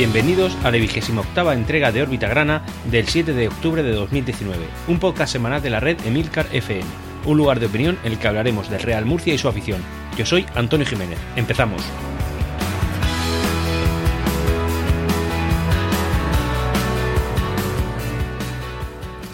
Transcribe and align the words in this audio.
Bienvenidos 0.00 0.56
a 0.64 0.70
la 0.70 0.78
vigésima 0.78 1.20
octava 1.20 1.52
entrega 1.52 1.92
de 1.92 2.00
Órbita 2.00 2.26
Grana 2.26 2.62
del 2.90 3.06
7 3.06 3.34
de 3.34 3.48
octubre 3.48 3.82
de 3.82 3.92
2019, 3.92 4.56
un 4.88 4.98
podcast 4.98 5.30
semanal 5.30 5.60
de 5.60 5.68
la 5.68 5.78
red 5.78 5.98
Emilcar 6.06 6.46
FM, 6.52 6.86
un 7.26 7.36
lugar 7.36 7.60
de 7.60 7.66
opinión 7.66 7.98
en 8.02 8.12
el 8.12 8.18
que 8.18 8.26
hablaremos 8.26 8.70
del 8.70 8.80
Real 8.80 9.04
Murcia 9.04 9.34
y 9.34 9.36
su 9.36 9.46
afición. 9.46 9.82
Yo 10.16 10.24
soy 10.24 10.46
Antonio 10.54 10.86
Jiménez. 10.86 11.18
Empezamos. 11.36 11.82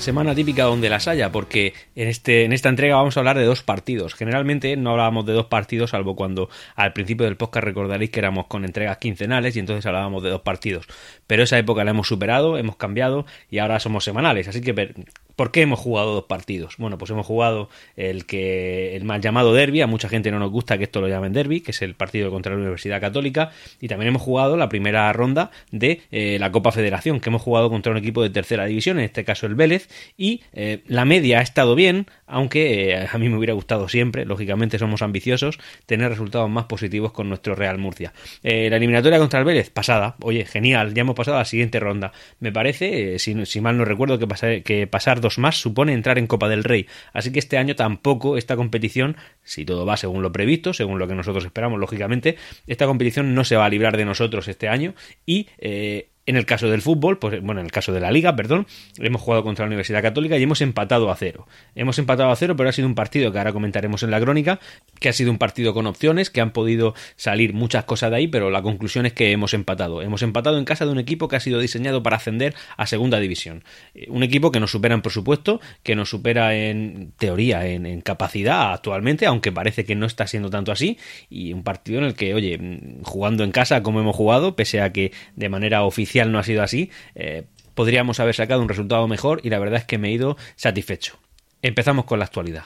Semana 0.07 0.35
típica 0.35 0.65
donde 0.65 0.89
las 0.89 1.09
haya, 1.09 1.31
porque 1.31 1.75
en, 1.95 2.09
este, 2.09 2.45
en 2.45 2.53
esta 2.53 2.69
entrega 2.69 2.97
vamos 2.97 3.17
a 3.17 3.21
hablar 3.21 3.37
de 3.37 3.45
dos 3.45 3.63
partidos. 3.63 4.15
Generalmente 4.15 4.77
no 4.77 4.93
hablábamos 4.93 5.27
de 5.27 5.33
dos 5.33 5.47
partidos, 5.47 5.91
salvo 5.91 6.17
cuando 6.17 6.49
al 6.77 6.93
principio 6.93 7.27
del 7.27 7.37
podcast 7.37 7.65
recordaréis 7.65 8.11
que 8.11 8.21
éramos 8.21 8.47
con 8.47 8.65
entregas 8.65 8.99
quincenales 8.99 9.57
y 9.57 9.59
entonces 9.59 9.85
hablábamos 9.85 10.23
de 10.23 10.31
dos 10.31 10.43
partidos. 10.43 10.87
Pero 11.27 11.43
esa 11.43 11.59
época 11.59 11.85
la 11.85 11.91
hemos 11.91 12.09
superado, 12.09 12.57
hemos 12.57 12.77
cambiado 12.77 13.27
y 13.51 13.59
ahora 13.59 13.81
somos 13.81 14.05
semanales. 14.05 14.49
Así 14.49 14.61
que 14.61 14.95
¿Por 15.37 15.53
qué 15.53 15.61
hemos 15.61 15.79
jugado 15.79 16.15
dos 16.15 16.25
partidos? 16.25 16.77
Bueno, 16.79 16.97
pues 16.97 17.11
hemos 17.11 17.27
jugado 17.27 17.69
el 17.95 18.25
que 18.25 18.97
el 18.97 19.05
mal 19.05 19.21
llamado 19.21 19.53
derby, 19.53 19.83
a 19.83 19.87
mucha 19.87 20.09
gente 20.09 20.31
no 20.31 20.39
nos 20.39 20.51
gusta 20.51 20.79
que 20.79 20.85
esto 20.85 21.03
lo 21.03 21.09
llamen 21.09 21.35
derby, 21.35 21.61
que 21.61 21.73
es 21.73 21.83
el 21.83 21.95
partido 21.95 22.31
contra 22.31 22.53
la 22.53 22.59
Universidad 22.59 23.03
Católica, 23.03 23.51
y 23.79 23.89
también 23.89 24.09
hemos 24.09 24.23
jugado 24.23 24.57
la 24.57 24.71
primera 24.71 25.13
ronda 25.13 25.51
de 25.71 26.01
eh, 26.11 26.39
la 26.41 26.51
Copa 26.51 26.73
Federación, 26.73 27.21
que 27.21 27.29
hemos 27.29 27.43
jugado 27.43 27.69
contra 27.69 27.93
un 27.93 27.99
equipo 27.99 28.23
de 28.23 28.31
tercera 28.31 28.65
división, 28.65 28.99
en 28.99 29.05
este 29.05 29.25
caso 29.25 29.47
el 29.47 29.55
Vélez, 29.55 29.91
y 30.17 30.41
eh, 30.55 30.83
la 30.87 31.05
media 31.05 31.41
ha 31.41 31.43
estado 31.43 31.75
bien, 31.75 32.07
aunque 32.27 32.93
eh, 32.93 33.07
a 33.13 33.19
mí 33.19 33.29
me 33.29 33.37
hubiera 33.37 33.53
gustado 33.53 33.91
siempre, 33.91 34.25
lógicamente 34.25 34.79
somos 34.79 35.03
ambiciosos, 35.03 35.59
tener 35.85 36.09
resultados 36.09 36.49
más 36.49 36.65
positivos 36.65 37.13
con 37.13 37.29
nuestro 37.29 37.55
Real 37.55 37.77
Murcia. 37.77 38.15
la 38.43 38.77
eliminatoria 38.77 39.19
contra 39.19 39.41
el 39.41 39.45
Vélez, 39.45 39.69
pasada, 39.69 40.17
oye, 40.23 40.47
genial, 40.47 40.95
ya 40.95 41.03
hemos 41.03 41.15
pasado 41.15 41.37
a 41.37 41.41
la 41.41 41.45
siguiente 41.45 41.79
ronda. 41.79 42.13
Me 42.41 42.53
parece, 42.53 43.19
si, 43.19 43.45
si, 43.45 43.61
mal 43.61 43.77
no 43.77 43.85
recuerdo, 43.85 44.19
que, 44.19 44.27
pasar, 44.27 44.63
que 44.63 44.87
pasar 44.87 45.21
más 45.39 45.61
supone 45.61 45.93
entrar 45.93 46.19
en 46.19 46.27
Copa 46.27 46.49
del 46.49 46.65
Rey. 46.65 46.87
Así 47.13 47.33
que 47.33 47.39
este 47.39 47.59
año 47.59 47.77
tampoco 47.77 48.37
esta 48.37 48.57
competición, 48.57 49.17
si 49.43 49.65
todo 49.65 49.85
va 49.85 49.97
según 49.97 50.23
lo 50.23 50.33
previsto, 50.33 50.73
según 50.73 50.99
lo 50.99 51.09
que 51.09 51.15
nosotros 51.15 51.45
esperamos, 51.45 51.79
lógicamente, 51.79 52.37
esta 52.67 52.87
competición 52.87 53.35
no 53.35 53.45
se 53.45 53.57
va 53.57 53.67
a 53.67 53.69
librar 53.69 53.97
de 53.97 54.05
nosotros 54.05 54.49
este 54.49 54.69
año 54.69 54.95
y 55.27 55.49
eh, 55.59 56.09
en 56.27 56.37
el 56.37 56.45
caso 56.45 56.69
del 56.69 56.83
fútbol, 56.83 57.19
pues 57.19 57.41
bueno, 57.41 57.61
en 57.61 57.67
el 57.67 57.73
caso 57.73 57.93
de 57.93 58.01
la 58.01 58.11
liga, 58.11 58.35
perdón, 58.35 58.67
hemos 58.99 59.23
jugado 59.23 59.45
contra 59.45 59.65
la 59.65 59.69
Universidad 59.69 60.03
Católica 60.03 60.37
y 60.37 60.43
hemos 60.43 60.61
empatado 60.61 61.11
a 61.11 61.17
cero. 61.17 61.47
Hemos 61.77 61.99
empatado 62.01 62.31
a 62.31 62.37
cero, 62.37 62.57
pero 62.57 62.69
ha 62.69 62.73
sido 62.73 62.89
un 62.89 62.97
partido 62.97 63.31
que 63.31 63.39
ahora 63.39 63.53
comentaremos 63.53 64.03
en 64.03 64.11
la 64.11 64.21
crónica, 64.21 64.59
que 64.99 65.09
ha 65.09 65.13
sido 65.13 65.31
un 65.31 65.39
partido 65.39 65.73
con 65.73 65.87
opciones, 65.87 66.31
que 66.31 66.41
han 66.41 66.51
podido 66.51 66.95
salir 67.15 67.55
muchas 67.55 67.85
cosas 67.85 68.11
de 68.11 68.17
ahí, 68.17 68.27
pero 68.27 68.51
la 68.51 68.61
conclusión 68.61 69.07
es 69.07 69.13
que 69.13 69.31
hemos 69.31 69.55
empatado. 69.55 70.03
Hemos 70.03 70.23
empatado 70.23 70.59
en 70.59 70.65
casa 70.65 70.85
de 70.85 70.91
un 70.91 70.99
equipo 70.99 71.29
que 71.29 71.37
ha 71.37 71.41
sido 71.41 71.61
diseñado 71.61 72.03
para 72.03 72.17
ascender 72.17 72.55
a 72.77 72.87
segunda 72.87 73.21
división. 73.21 73.63
Eh, 73.95 74.07
un 74.09 74.25
equipo 74.25 74.51
que 74.51 74.59
nos 74.59 74.73
supera 74.73 74.97
en 74.97 75.03
presupuesto, 75.03 75.61
que 75.85 75.95
nos 75.95 76.11
supera 76.11 76.57
en 76.57 77.13
teoría, 77.19 77.67
en, 77.69 77.87
en 77.87 78.01
capacidad 78.01 78.73
actualmente, 78.73 79.27
aunque 79.27 79.53
parece 79.53 79.85
que 79.85 79.95
no 79.95 80.07
está 80.07 80.27
siendo 80.27 80.51
tanto 80.51 80.73
así, 80.73 80.99
y 81.31 81.53
un 81.53 81.63
partido 81.63 81.99
en 81.99 82.05
el 82.05 82.15
que, 82.15 82.35
oye, 82.35 82.59
jugando 83.05 83.45
en 83.45 83.53
casa 83.53 83.85
como 83.85 84.01
hemos 84.01 84.17
jugado, 84.17 84.57
pese 84.57 84.81
a 84.81 84.93
que 84.93 85.13
de 85.37 85.49
manera 85.49 85.85
oficial 85.85 86.16
no 86.25 86.39
ha 86.39 86.43
sido 86.43 86.63
así, 86.63 86.91
eh, 87.15 87.45
podríamos 87.75 88.21
haber 88.21 88.35
sacado 88.35 88.63
un 88.63 88.69
resultado 88.69 89.07
mejor 89.07 89.41
y 89.45 89.51
la 89.51 89.59
verdad 89.59 89.81
es 89.81 89.85
que 89.85 89.99
me 89.99 90.09
he 90.09 90.13
ido 90.13 90.37
satisfecho. 90.57 91.19
Empezamos 91.63 92.05
con 92.05 92.19
la 92.19 92.25
actualidad. 92.25 92.65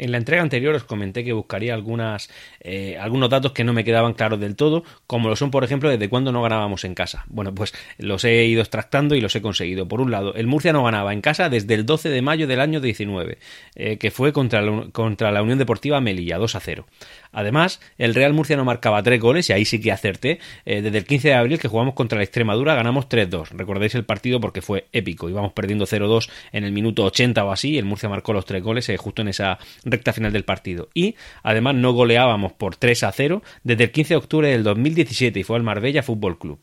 En 0.00 0.12
la 0.12 0.16
entrega 0.16 0.40
anterior 0.40 0.74
os 0.74 0.84
comenté 0.84 1.24
que 1.24 1.34
buscaría 1.34 1.74
eh, 2.60 2.96
algunos 2.98 3.28
datos 3.28 3.52
que 3.52 3.64
no 3.64 3.74
me 3.74 3.84
quedaban 3.84 4.14
claros 4.14 4.40
del 4.40 4.56
todo, 4.56 4.82
como 5.06 5.28
lo 5.28 5.36
son, 5.36 5.50
por 5.50 5.62
ejemplo, 5.62 5.90
desde 5.90 6.08
cuándo 6.08 6.32
no 6.32 6.40
ganábamos 6.40 6.84
en 6.84 6.94
casa. 6.94 7.26
Bueno, 7.28 7.54
pues 7.54 7.74
los 7.98 8.24
he 8.24 8.46
ido 8.46 8.62
extractando 8.62 9.14
y 9.14 9.20
los 9.20 9.36
he 9.36 9.42
conseguido. 9.42 9.88
Por 9.88 10.00
un 10.00 10.10
lado, 10.10 10.34
el 10.36 10.46
Murcia 10.46 10.72
no 10.72 10.84
ganaba 10.84 11.12
en 11.12 11.20
casa 11.20 11.50
desde 11.50 11.74
el 11.74 11.84
12 11.84 12.08
de 12.08 12.22
mayo 12.22 12.46
del 12.46 12.60
año 12.60 12.80
19, 12.80 13.36
eh, 13.74 13.98
que 13.98 14.10
fue 14.10 14.32
contra 14.32 14.62
la, 14.62 14.86
contra 14.90 15.30
la 15.32 15.42
Unión 15.42 15.58
Deportiva 15.58 16.00
Melilla, 16.00 16.38
2 16.38 16.54
a 16.54 16.60
0. 16.60 16.86
Además, 17.32 17.80
el 17.98 18.14
Real 18.14 18.32
Murcia 18.32 18.56
no 18.56 18.64
marcaba 18.64 19.02
tres 19.02 19.20
goles 19.20 19.48
y 19.50 19.52
ahí 19.52 19.64
sí 19.64 19.80
que 19.80 19.92
acerté. 19.92 20.40
Eh, 20.64 20.82
desde 20.82 20.98
el 20.98 21.04
15 21.04 21.28
de 21.28 21.34
abril 21.34 21.58
que 21.58 21.68
jugamos 21.68 21.94
contra 21.94 22.18
la 22.18 22.24
Extremadura 22.24 22.74
ganamos 22.74 23.08
3-2. 23.08 23.50
Recordáis 23.50 23.94
el 23.94 24.04
partido 24.04 24.40
porque 24.40 24.62
fue 24.62 24.86
épico. 24.92 25.28
Íbamos 25.28 25.52
perdiendo 25.52 25.86
0-2 25.86 26.30
en 26.52 26.64
el 26.64 26.72
minuto 26.72 27.04
80 27.04 27.44
o 27.44 27.52
así. 27.52 27.78
El 27.78 27.84
Murcia 27.84 28.08
marcó 28.08 28.32
los 28.32 28.44
tres 28.44 28.62
goles 28.62 28.90
justo 28.98 29.22
en 29.22 29.28
esa 29.28 29.58
recta 29.84 30.12
final 30.12 30.32
del 30.32 30.44
partido. 30.44 30.88
Y 30.94 31.16
además 31.42 31.74
no 31.74 31.92
goleábamos 31.92 32.52
por 32.52 32.76
3 32.76 33.04
a 33.04 33.12
0 33.12 33.42
desde 33.62 33.84
el 33.84 33.90
15 33.90 34.14
de 34.14 34.18
octubre 34.18 34.48
del 34.48 34.62
2017 34.62 35.40
y 35.40 35.42
fue 35.42 35.56
al 35.56 35.62
Marbella 35.62 36.02
Fútbol 36.02 36.38
Club. 36.38 36.60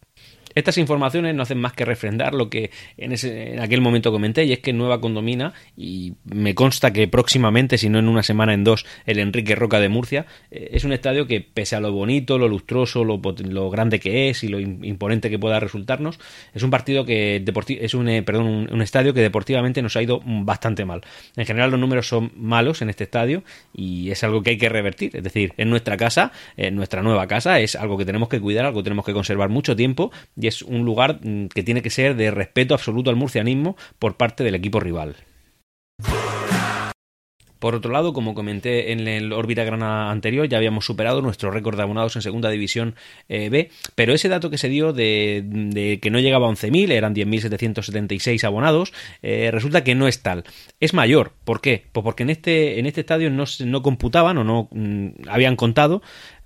Estas 0.57 0.79
informaciones 0.79 1.35
no 1.35 1.43
hacen 1.43 1.59
más 1.59 1.73
que 1.73 1.85
refrendar 1.85 2.33
lo 2.33 2.49
que 2.49 2.71
en, 2.97 3.11
ese, 3.11 3.53
en 3.53 3.59
aquel 3.59 3.79
momento 3.79 4.11
comenté, 4.11 4.43
y 4.45 4.53
es 4.53 4.59
que 4.59 4.73
Nueva 4.73 4.99
Condomina, 4.99 5.53
y 5.75 6.13
me 6.25 6.55
consta 6.55 6.91
que 6.91 7.07
próximamente, 7.07 7.77
si 7.77 7.89
no 7.89 7.99
en 7.99 8.07
una 8.07 8.23
semana, 8.23 8.55
en 8.55 8.63
dos, 8.63 8.83
el 9.05 9.19
Enrique 9.19 9.55
Roca 9.55 9.79
de 9.79 9.87
Murcia, 9.87 10.25
eh, 10.49 10.69
es 10.73 10.83
un 10.83 10.93
estadio 10.93 11.27
que, 11.27 11.41
pese 11.41 11.75
a 11.75 11.79
lo 11.79 11.91
bonito, 11.91 12.39
lo 12.39 12.47
lustroso, 12.47 13.03
lo, 13.03 13.21
lo 13.21 13.69
grande 13.69 13.99
que 13.99 14.29
es 14.29 14.43
y 14.43 14.47
lo 14.47 14.59
imponente 14.59 15.29
que 15.29 15.37
pueda 15.37 15.59
resultarnos, 15.59 16.19
es 16.55 16.63
un 16.63 16.71
partido 16.71 17.05
que 17.05 17.43
es 17.79 17.93
un, 17.93 18.09
eh, 18.09 18.23
perdón, 18.23 18.67
un, 18.71 18.81
estadio 18.81 19.13
que 19.13 19.21
deportivamente 19.21 19.83
nos 19.83 19.95
ha 19.95 20.01
ido 20.01 20.21
bastante 20.25 20.85
mal. 20.85 21.01
En 21.35 21.45
general 21.45 21.69
los 21.69 21.79
números 21.79 22.07
son 22.07 22.31
malos 22.35 22.81
en 22.81 22.89
este 22.89 23.03
estadio 23.03 23.43
y 23.73 24.09
es 24.09 24.23
algo 24.23 24.41
que 24.41 24.51
hay 24.51 24.57
que 24.57 24.69
revertir. 24.69 25.15
Es 25.15 25.23
decir, 25.23 25.53
en 25.57 25.69
nuestra 25.69 25.97
casa, 25.97 26.31
en 26.55 26.75
nuestra 26.75 27.03
nueva 27.03 27.27
casa, 27.27 27.59
es 27.59 27.75
algo 27.75 27.97
que 27.97 28.05
tenemos 28.05 28.27
que 28.27 28.39
cuidar, 28.39 28.65
algo 28.65 28.79
que 28.79 28.85
tenemos 28.85 29.05
que 29.05 29.13
conservar 29.13 29.49
mucho 29.49 29.75
tiempo 29.75 30.11
es 30.47 30.61
un 30.61 30.85
lugar 30.85 31.19
mm, 31.21 31.47
que 31.47 31.63
tiene 31.63 31.81
que 31.81 31.89
ser 31.89 32.15
de 32.15 32.31
respeto 32.31 32.73
absoluto 32.73 33.09
al 33.09 33.15
murcianismo 33.15 33.75
por 33.99 34.17
parte 34.17 34.43
del 34.43 34.55
equipo 34.55 34.79
rival. 34.79 35.15
Por 37.59 37.75
otro 37.75 37.91
lado, 37.91 38.13
como 38.13 38.33
comenté 38.33 38.91
en 38.91 39.07
el 39.07 39.33
órbita 39.33 39.63
grana 39.63 40.11
anterior, 40.11 40.47
ya 40.47 40.57
habíamos 40.57 40.85
superado 40.85 41.21
nuestro 41.21 41.51
récord 41.51 41.77
de 41.77 41.83
abonados 41.83 42.15
en 42.15 42.21
segunda 42.21 42.49
división 42.49 42.95
eh, 43.29 43.49
B, 43.49 43.69
pero 43.95 44.13
ese 44.13 44.29
dato 44.29 44.49
que 44.49 44.57
se 44.57 44.69
dio 44.69 44.93
de, 44.93 45.99
que 46.01 46.09
no 46.09 46.19
llegaba 46.19 46.47
a 46.47 46.51
11.000, 46.51 46.91
eran 46.91 47.15
10.776 47.15 48.43
abonados, 48.43 48.93
eh, 49.21 49.49
resulta 49.51 49.83
que 49.83 49.95
no 49.95 50.07
es 50.07 50.21
tal. 50.21 50.43
Es 50.79 50.93
mayor. 50.93 51.33
¿Por 51.43 51.61
qué? 51.61 51.85
Pues 51.91 52.03
porque 52.03 52.23
en 52.23 52.29
este, 52.29 52.79
en 52.79 52.85
este 52.85 53.01
estadio 53.01 53.29
no, 53.29 53.45
no 53.65 53.81
computaban 53.81 54.37
o 54.37 54.43
no 54.43 54.69
mm, 54.71 55.27
habían 55.27 55.55
contado 55.55 56.01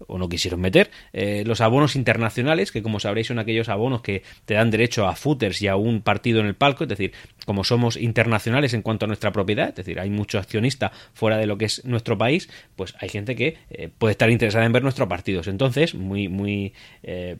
o 0.08 0.18
no 0.18 0.30
quisieron 0.30 0.62
meter 0.62 0.92
eh, 1.14 1.44
los 1.46 1.62
abonos 1.62 1.96
internacionales, 1.96 2.72
que 2.72 2.82
como 2.82 3.00
sabréis 3.00 3.28
son 3.28 3.40
aquellos 3.40 3.70
abonos 3.70 4.02
que 4.02 4.24
te 4.46 4.56
dan 4.56 4.72
derecho 4.72 5.08
a 5.08 5.16
footers 5.16 5.62
y 5.62 5.68
a 5.68 5.76
un 5.76 6.02
partido 6.02 6.40
en 6.40 6.48
el 6.48 6.56
palco, 6.56 6.84
es 6.84 6.90
decir, 6.90 7.14
como 7.46 7.64
somos 7.64 7.98
internacionales 7.98 8.74
en 8.74 8.82
cuanto 8.82 9.06
a 9.06 9.08
nuestra 9.08 9.32
propiedad, 9.32 9.70
es 9.70 9.76
decir, 9.76 10.00
hay 10.00 10.10
mucho 10.10 10.40
accionista 10.40 10.92
fuera 11.14 11.38
de 11.38 11.46
lo 11.46 11.58
que 11.58 11.66
es 11.66 11.86
nuestro 11.86 12.18
país, 12.18 12.50
pues 12.76 12.94
hay 13.00 13.10
gente 13.10 13.36
que 13.36 13.58
eh, 13.70 13.90
puede 13.98 14.12
estar 14.12 14.30
interesada 14.30 14.66
en 14.66 14.72
ver 14.72 14.84
nuestros 14.84 15.08
partidos. 15.08 15.48
Entonces, 15.48 15.96
muy, 15.96 16.28
muy 16.28 16.74
eh, 17.04 17.38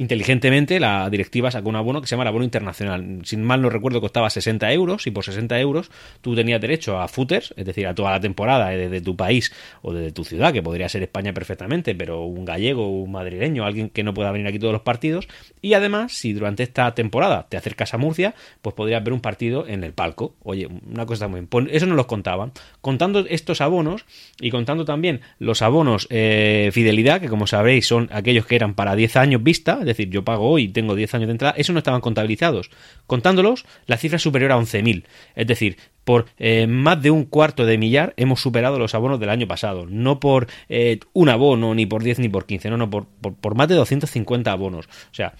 inteligentemente 0.00 0.80
la 0.80 1.10
directiva 1.10 1.50
sacó 1.50 1.68
un 1.68 1.76
abono 1.76 2.00
que 2.00 2.06
se 2.06 2.12
llama 2.12 2.22
el 2.22 2.28
abono 2.28 2.44
internacional. 2.46 3.20
Sin 3.24 3.44
mal 3.44 3.60
no 3.60 3.68
recuerdo 3.68 4.00
costaba 4.00 4.30
60 4.30 4.72
euros 4.72 5.06
y 5.06 5.10
por 5.10 5.24
60 5.24 5.60
euros 5.60 5.90
tú 6.22 6.34
tenías 6.34 6.58
derecho 6.58 6.98
a 6.98 7.06
footers, 7.06 7.52
es 7.54 7.66
decir, 7.66 7.86
a 7.86 7.94
toda 7.94 8.12
la 8.12 8.18
temporada 8.18 8.70
desde 8.70 9.02
tu 9.02 9.14
país 9.14 9.52
o 9.82 9.92
desde 9.92 10.10
tu 10.10 10.24
ciudad, 10.24 10.54
que 10.54 10.62
podría 10.62 10.88
ser 10.88 11.02
España 11.02 11.34
perfectamente, 11.34 11.94
pero 11.94 12.22
un 12.22 12.46
gallego, 12.46 12.88
un 12.88 13.12
madrileño, 13.12 13.66
alguien 13.66 13.90
que 13.90 14.02
no 14.02 14.14
pueda 14.14 14.32
venir 14.32 14.46
aquí 14.46 14.58
todos 14.58 14.72
los 14.72 14.80
partidos. 14.80 15.28
Y 15.60 15.74
además, 15.74 16.14
si 16.14 16.32
durante 16.32 16.62
esta 16.62 16.94
temporada 16.94 17.46
te 17.50 17.58
acercas 17.58 17.92
a 17.92 17.98
Murcia, 17.98 18.34
pues 18.62 18.74
podrías 18.74 19.04
ver 19.04 19.12
un 19.12 19.20
partido 19.20 19.66
en 19.66 19.84
el 19.84 19.92
palco. 19.92 20.34
Oye, 20.42 20.66
una 20.66 21.04
cosa 21.04 21.28
muy... 21.28 21.46
Eso 21.70 21.84
no 21.84 21.94
los 21.94 22.06
contaban. 22.06 22.52
Contando 22.80 23.26
estos 23.28 23.60
abonos 23.60 24.06
y 24.40 24.50
contando 24.50 24.86
también 24.86 25.20
los 25.38 25.60
abonos 25.60 26.06
eh, 26.08 26.70
fidelidad, 26.72 27.20
que 27.20 27.28
como 27.28 27.46
sabréis 27.46 27.86
son 27.86 28.08
aquellos 28.12 28.46
que 28.46 28.56
eran 28.56 28.72
para 28.72 28.96
10 28.96 29.16
años 29.16 29.42
vista, 29.42 29.78
decir, 29.96 30.10
yo 30.10 30.24
pago 30.24 30.48
hoy 30.48 30.64
y 30.64 30.68
tengo 30.68 30.94
10 30.94 31.14
años 31.14 31.26
de 31.28 31.32
entrada, 31.32 31.54
eso 31.56 31.72
no 31.72 31.78
estaban 31.78 32.00
contabilizados. 32.00 32.70
Contándolos, 33.06 33.64
la 33.86 33.96
cifra 33.96 34.16
es 34.16 34.22
superior 34.22 34.52
a 34.52 34.58
11.000. 34.58 35.04
Es 35.34 35.46
decir, 35.46 35.76
por 36.04 36.26
eh, 36.38 36.66
más 36.66 37.00
de 37.02 37.10
un 37.10 37.24
cuarto 37.24 37.66
de 37.66 37.78
millar 37.78 38.14
hemos 38.16 38.40
superado 38.40 38.78
los 38.78 38.94
abonos 38.94 39.20
del 39.20 39.30
año 39.30 39.46
pasado. 39.46 39.86
No 39.88 40.20
por 40.20 40.46
eh, 40.68 41.00
un 41.12 41.28
abono, 41.28 41.74
ni 41.74 41.86
por 41.86 42.02
10 42.02 42.20
ni 42.20 42.28
por 42.28 42.46
15, 42.46 42.70
no, 42.70 42.76
no, 42.76 42.90
por, 42.90 43.06
por, 43.06 43.54
más 43.54 43.68
de 43.68 43.74
250 43.74 44.50
abonos. 44.50 44.86
O 44.86 45.14
sea, 45.14 45.34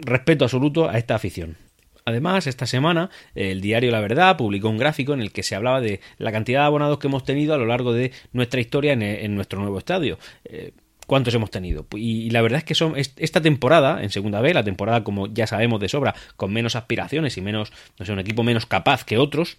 respeto 0.00 0.44
absoluto 0.44 0.88
a 0.88 0.98
esta 0.98 1.14
afición. 1.14 1.56
Además, 2.04 2.46
esta 2.46 2.66
semana 2.66 3.10
el 3.34 3.60
diario 3.60 3.90
La 3.90 4.00
Verdad 4.00 4.36
publicó 4.36 4.68
un 4.68 4.78
gráfico 4.78 5.12
en 5.14 5.20
el 5.20 5.30
que 5.30 5.42
se 5.42 5.54
hablaba 5.54 5.80
de 5.80 6.00
la 6.18 6.32
cantidad 6.32 6.60
de 6.60 6.66
abonados 6.66 6.98
que 6.98 7.06
hemos 7.06 7.24
tenido 7.24 7.54
a 7.54 7.58
lo 7.58 7.66
largo 7.66 7.92
de 7.92 8.12
nuestra 8.32 8.60
historia 8.60 8.94
en, 8.94 9.34
nuestro 9.34 9.60
nuevo 9.60 9.78
estadio. 9.78 10.18
Eh, 10.44 10.72
cuántos 11.06 11.34
hemos 11.34 11.50
tenido. 11.50 11.86
Y 11.94 12.30
la 12.30 12.42
verdad 12.42 12.58
es 12.58 12.64
que 12.64 12.74
son 12.74 12.94
esta 12.96 13.40
temporada, 13.40 14.02
en 14.02 14.10
segunda 14.10 14.40
B, 14.40 14.54
la 14.54 14.64
temporada 14.64 15.04
como 15.04 15.26
ya 15.26 15.46
sabemos 15.46 15.80
de 15.80 15.88
sobra, 15.88 16.14
con 16.36 16.52
menos 16.52 16.76
aspiraciones 16.76 17.36
y 17.36 17.40
menos, 17.40 17.72
no 17.98 18.06
sé, 18.06 18.12
un 18.12 18.18
equipo 18.18 18.42
menos 18.42 18.66
capaz 18.66 19.04
que 19.04 19.18
otros, 19.18 19.56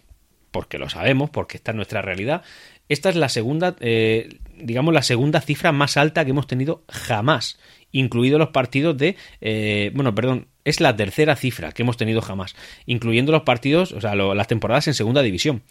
porque 0.52 0.78
lo 0.78 0.90
sabemos, 0.90 1.30
porque 1.30 1.58
está 1.58 1.72
en 1.72 1.78
nuestra 1.78 2.02
realidad. 2.02 2.44
Esta 2.88 3.10
es 3.10 3.16
la 3.16 3.30
segunda, 3.30 3.76
eh, 3.80 4.40
digamos, 4.58 4.94
la 4.94 5.02
segunda 5.02 5.42
cifra 5.42 5.72
más 5.72 5.98
alta 5.98 6.24
que 6.24 6.32
hemos 6.32 6.48
tenido 6.48 6.84
jamás. 6.88 7.60
incluidos 7.96 8.40
los 8.40 8.50
partidos 8.50 8.98
de, 8.98 9.16
eh, 9.40 9.92
bueno, 9.94 10.16
perdón, 10.16 10.48
es 10.66 10.80
la 10.80 10.96
tercera 10.96 11.36
cifra 11.36 11.72
que 11.74 11.84
hemos 11.84 11.96
tenido 11.96 12.22
jamás, 12.22 12.56
incluyendo 12.88 13.32
los 13.32 13.44
partidos, 13.44 13.92
o 13.92 14.02
sea, 14.02 14.16
las 14.16 14.48
temporadas 14.48 14.88
en 14.88 14.96
segunda 14.96 15.22
división. 15.22 15.62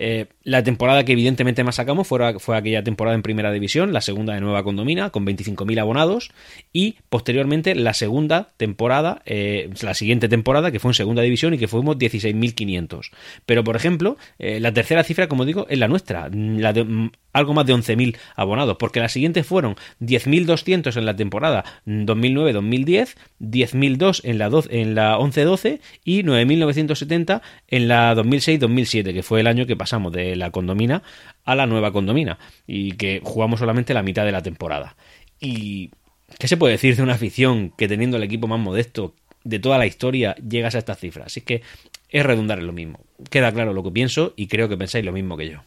Eh, 0.00 0.26
la 0.44 0.62
temporada 0.62 1.04
que 1.04 1.12
evidentemente 1.12 1.64
más 1.64 1.74
sacamos 1.74 2.06
fue, 2.06 2.38
fue, 2.38 2.56
aquella 2.56 2.84
temporada 2.84 3.16
en 3.16 3.22
primera 3.22 3.50
división, 3.50 3.92
la 3.92 4.00
segunda 4.00 4.32
de 4.32 4.40
Nueva 4.40 4.62
Condomina, 4.62 5.10
con 5.10 5.26
25.000 5.26 5.80
abonados, 5.80 6.30
y 6.72 6.96
posteriormente 7.08 7.74
la 7.74 7.92
segunda 7.94 8.48
temporada, 8.56 9.22
eh, 9.26 9.70
la 9.82 9.94
siguiente 9.94 10.28
temporada, 10.28 10.70
que 10.70 10.78
fue 10.78 10.90
en 10.90 10.94
segunda 10.94 11.22
división 11.22 11.52
y 11.52 11.58
que 11.58 11.66
fuimos 11.66 11.98
16.500. 11.98 13.10
Pero, 13.44 13.64
por 13.64 13.74
ejemplo, 13.74 14.16
eh, 14.38 14.60
la 14.60 14.72
tercera 14.72 15.02
cifra, 15.02 15.28
como 15.28 15.44
digo, 15.44 15.66
es 15.68 15.78
la 15.78 15.88
nuestra, 15.88 16.30
la 16.32 16.72
de, 16.72 16.84
mm, 16.84 17.10
algo 17.32 17.54
más 17.54 17.66
de 17.66 17.74
11.000 17.74 18.16
abonados, 18.36 18.76
porque 18.78 19.00
las 19.00 19.12
siguientes 19.12 19.46
fueron 19.46 19.76
10.200 20.00 20.96
en 20.96 21.06
la 21.06 21.16
temporada 21.16 21.64
2009-2010, 21.86 23.16
10.002 23.40 24.20
en 24.24 24.38
la, 24.38 24.46
en 24.70 24.94
la 24.94 25.18
11-12 25.18 25.80
y 26.04 26.22
9.970 26.22 27.42
en 27.68 27.88
la 27.88 28.14
2006-2007, 28.14 29.12
que 29.12 29.22
fue 29.22 29.40
el 29.40 29.46
año 29.46 29.66
que 29.66 29.76
pasamos 29.88 30.12
de 30.12 30.36
la 30.36 30.50
condomina 30.50 31.02
a 31.46 31.54
la 31.54 31.66
nueva 31.66 31.92
condomina 31.92 32.38
y 32.66 32.92
que 32.92 33.22
jugamos 33.24 33.60
solamente 33.60 33.94
la 33.94 34.02
mitad 34.02 34.26
de 34.26 34.32
la 34.32 34.42
temporada. 34.42 34.96
Y 35.40 35.92
¿qué 36.38 36.46
se 36.46 36.58
puede 36.58 36.72
decir 36.72 36.94
de 36.94 37.02
una 37.02 37.14
afición 37.14 37.70
que 37.70 37.88
teniendo 37.88 38.18
el 38.18 38.22
equipo 38.22 38.46
más 38.48 38.60
modesto 38.60 39.14
de 39.44 39.58
toda 39.58 39.78
la 39.78 39.86
historia 39.86 40.34
llegas 40.36 40.74
a 40.74 40.78
estas 40.78 40.98
cifras? 40.98 41.28
Así 41.28 41.40
que 41.40 41.62
es 42.10 42.26
redundar 42.26 42.58
en 42.58 42.66
lo 42.66 42.74
mismo. 42.74 43.00
Queda 43.30 43.50
claro 43.50 43.72
lo 43.72 43.82
que 43.82 43.90
pienso 43.90 44.34
y 44.36 44.48
creo 44.48 44.68
que 44.68 44.76
pensáis 44.76 45.06
lo 45.06 45.12
mismo 45.12 45.38
que 45.38 45.48
yo. 45.48 45.62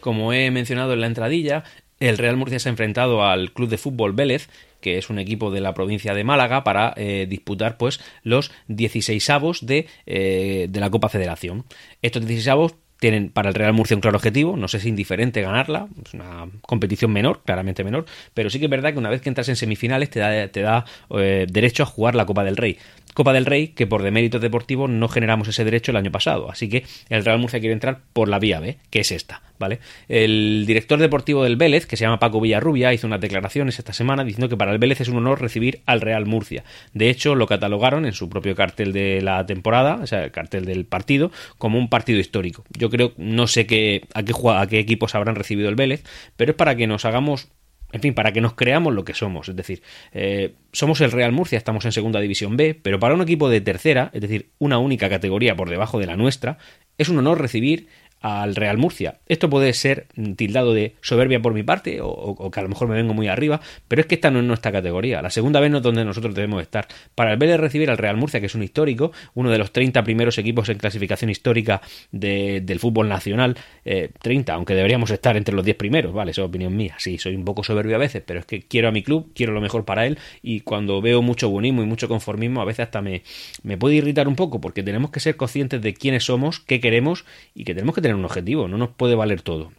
Como 0.00 0.32
he 0.32 0.50
mencionado 0.50 0.94
en 0.94 1.02
la 1.02 1.06
entradilla, 1.06 1.64
el 2.00 2.16
Real 2.16 2.38
Murcia 2.38 2.58
se 2.60 2.70
ha 2.70 2.70
enfrentado 2.70 3.24
al 3.24 3.52
Club 3.52 3.68
de 3.68 3.78
Fútbol 3.78 4.14
Vélez, 4.14 4.48
que 4.84 4.98
es 4.98 5.08
un 5.08 5.18
equipo 5.18 5.50
de 5.50 5.62
la 5.62 5.72
provincia 5.72 6.12
de 6.12 6.24
Málaga, 6.24 6.62
para 6.62 6.92
eh, 6.98 7.24
disputar 7.26 7.78
pues 7.78 8.00
los 8.22 8.52
16 8.68 9.30
avos 9.30 9.64
de, 9.64 9.86
eh, 10.04 10.66
de 10.68 10.80
la 10.80 10.90
Copa 10.90 11.08
Federación. 11.08 11.64
Estos 12.02 12.26
16 12.26 12.48
avos 12.48 12.74
tienen 13.00 13.30
para 13.30 13.48
el 13.48 13.54
Real 13.54 13.72
Murcia 13.72 13.96
un 13.96 14.02
claro 14.02 14.18
objetivo, 14.18 14.58
no 14.58 14.68
sé 14.68 14.80
si 14.80 14.90
indiferente 14.90 15.40
ganarla, 15.40 15.88
es 16.04 16.12
una 16.12 16.48
competición 16.60 17.12
menor, 17.12 17.42
claramente 17.44 17.82
menor, 17.82 18.04
pero 18.34 18.50
sí 18.50 18.58
que 18.58 18.66
es 18.66 18.70
verdad 18.70 18.92
que 18.92 18.98
una 18.98 19.10
vez 19.10 19.22
que 19.22 19.30
entras 19.30 19.48
en 19.48 19.56
semifinales 19.56 20.10
te 20.10 20.20
da, 20.20 20.48
te 20.48 20.60
da 20.60 20.84
eh, 21.18 21.46
derecho 21.50 21.82
a 21.82 21.86
jugar 21.86 22.14
la 22.14 22.26
Copa 22.26 22.44
del 22.44 22.56
Rey. 22.58 22.78
Copa 23.14 23.32
del 23.32 23.46
Rey, 23.46 23.68
que 23.68 23.86
por 23.86 24.02
deméritos 24.02 24.40
deportivos 24.40 24.90
no 24.90 25.08
generamos 25.08 25.48
ese 25.48 25.64
derecho 25.64 25.92
el 25.92 25.96
año 25.96 26.12
pasado. 26.12 26.50
Así 26.50 26.68
que 26.68 26.84
el 27.08 27.24
Real 27.24 27.38
Murcia 27.38 27.60
quiere 27.60 27.72
entrar 27.72 28.00
por 28.12 28.28
la 28.28 28.38
vía 28.38 28.60
B, 28.60 28.78
que 28.90 29.00
es 29.00 29.12
esta, 29.12 29.42
¿vale? 29.58 29.78
El 30.08 30.64
director 30.66 30.98
deportivo 30.98 31.44
del 31.44 31.56
Vélez, 31.56 31.86
que 31.86 31.96
se 31.96 32.04
llama 32.04 32.18
Paco 32.18 32.40
Villarrubia, 32.40 32.92
hizo 32.92 33.06
unas 33.06 33.20
declaraciones 33.20 33.78
esta 33.78 33.92
semana 33.92 34.24
diciendo 34.24 34.48
que 34.48 34.56
para 34.56 34.72
el 34.72 34.78
Vélez 34.78 35.00
es 35.00 35.08
un 35.08 35.16
honor 35.16 35.40
recibir 35.40 35.80
al 35.86 36.00
Real 36.00 36.26
Murcia. 36.26 36.64
De 36.92 37.08
hecho, 37.08 37.34
lo 37.34 37.46
catalogaron 37.46 38.04
en 38.04 38.12
su 38.12 38.28
propio 38.28 38.54
cartel 38.54 38.92
de 38.92 39.22
la 39.22 39.46
temporada, 39.46 39.96
o 40.02 40.06
sea, 40.06 40.24
el 40.24 40.30
cartel 40.32 40.64
del 40.64 40.84
partido, 40.84 41.30
como 41.56 41.78
un 41.78 41.88
partido 41.88 42.18
histórico. 42.18 42.64
Yo 42.76 42.90
creo, 42.90 43.12
no 43.16 43.46
sé 43.46 43.66
qué, 43.66 44.06
a, 44.14 44.22
qué, 44.24 44.32
a 44.54 44.66
qué 44.66 44.78
equipos 44.80 45.14
habrán 45.14 45.36
recibido 45.36 45.68
el 45.68 45.76
Vélez, 45.76 46.02
pero 46.36 46.50
es 46.52 46.56
para 46.56 46.74
que 46.74 46.86
nos 46.86 47.04
hagamos 47.04 47.48
en 47.94 48.00
fin, 48.00 48.12
para 48.12 48.32
que 48.32 48.40
nos 48.40 48.54
creamos 48.54 48.92
lo 48.92 49.04
que 49.04 49.14
somos. 49.14 49.48
Es 49.48 49.54
decir, 49.54 49.80
eh, 50.12 50.54
somos 50.72 51.00
el 51.00 51.12
Real 51.12 51.30
Murcia, 51.30 51.56
estamos 51.56 51.84
en 51.84 51.92
Segunda 51.92 52.18
División 52.18 52.56
B, 52.56 52.74
pero 52.74 52.98
para 52.98 53.14
un 53.14 53.22
equipo 53.22 53.48
de 53.48 53.60
tercera, 53.60 54.10
es 54.12 54.20
decir, 54.20 54.50
una 54.58 54.78
única 54.78 55.08
categoría 55.08 55.54
por 55.54 55.70
debajo 55.70 56.00
de 56.00 56.06
la 56.06 56.16
nuestra, 56.16 56.58
es 56.98 57.08
un 57.08 57.18
honor 57.18 57.40
recibir 57.40 57.86
al 58.20 58.56
Real 58.56 58.78
Murcia. 58.78 59.18
Esto 59.28 59.50
puede 59.50 59.72
ser 59.74 60.06
tildado 60.36 60.72
de 60.72 60.94
soberbia 61.02 61.40
por 61.40 61.52
mi 61.52 61.62
parte 61.62 61.98
o, 62.00 62.50
que 62.50 62.60
a 62.60 62.62
lo 62.62 62.70
mejor 62.70 62.88
me 62.88 62.94
vengo 62.94 63.12
muy 63.12 63.28
arriba, 63.28 63.60
pero 63.86 64.00
es 64.00 64.06
que 64.06 64.14
esta 64.14 64.30
no 64.30 64.38
es 64.38 64.44
nuestra 64.46 64.72
categoría. 64.72 65.20
La 65.20 65.28
segunda 65.28 65.60
vez 65.60 65.70
no 65.70 65.78
es 65.78 65.82
donde 65.82 66.04
nosotros 66.04 66.34
debemos 66.34 66.62
estar. 66.62 66.86
Para 67.14 67.32
el 67.32 67.38
Vélez 67.38 67.60
recibir 67.60 67.90
al 67.90 67.98
Real 67.98 68.16
Murcia, 68.16 68.40
que 68.40 68.46
es 68.46 68.54
un 68.54 68.62
histórico, 68.62 69.12
uno 69.34 69.50
de 69.50 69.58
los 69.58 69.72
30 69.72 70.02
primeros 70.04 70.38
equipos 70.38 70.68
en 70.70 70.78
clasificación 70.78 71.30
histórica 71.30 71.82
del 72.12 72.78
fútbol 72.78 73.08
nacional, 73.08 73.56
30, 73.82 74.52
eh, 74.52 74.54
aunque 74.54 74.74
deberíamos 74.74 75.10
estar 75.10 75.36
entre 75.36 75.54
los 75.54 75.64
10 75.64 75.76
primeros, 75.76 76.14
vale, 76.14 76.30
eso 76.30 76.42
es 76.42 76.48
opinión 76.48 76.74
mía. 76.74 76.94
Sí, 76.98 77.18
soy 77.18 77.34
un 77.34 77.44
poco 77.44 77.62
soberbio 77.62 77.96
a 77.96 77.98
veces, 77.98 78.22
pero 78.24 78.40
es 78.40 78.46
que 78.46 78.62
quiero 78.62 78.88
a 78.88 78.90
mi 78.90 79.02
club, 79.02 79.32
quiero 79.34 79.52
lo 79.52 79.60
mejor 79.60 79.84
para 79.84 80.06
él 80.06 80.18
y 80.42 80.60
cuando 80.60 81.02
veo 81.02 81.20
mucho 81.20 81.50
buenismo 81.50 81.82
y 81.82 81.86
mucho 81.86 82.08
conformismo, 82.08 82.62
a 82.62 82.64
veces 82.64 82.84
hasta 82.84 83.02
me, 83.02 83.22
me 83.62 83.76
puede 83.76 83.96
irritar 83.96 84.28
un 84.28 84.36
poco 84.36 84.60
porque 84.60 84.82
tenemos 84.82 85.10
que 85.10 85.20
ser 85.20 85.36
conscientes 85.36 85.82
de 85.82 85.92
quiénes 85.92 86.24
somos, 86.24 86.60
qué 86.60 86.80
queremos 86.80 87.26
y 87.54 87.64
que 87.64 87.74
tenemos 87.74 87.94
que 87.94 88.00
tener 88.00 88.13
un 88.14 88.24
objetivo, 88.24 88.68
no 88.68 88.78
nos 88.78 88.90
puede 88.90 89.14
valer 89.14 89.42
todo. 89.42 89.72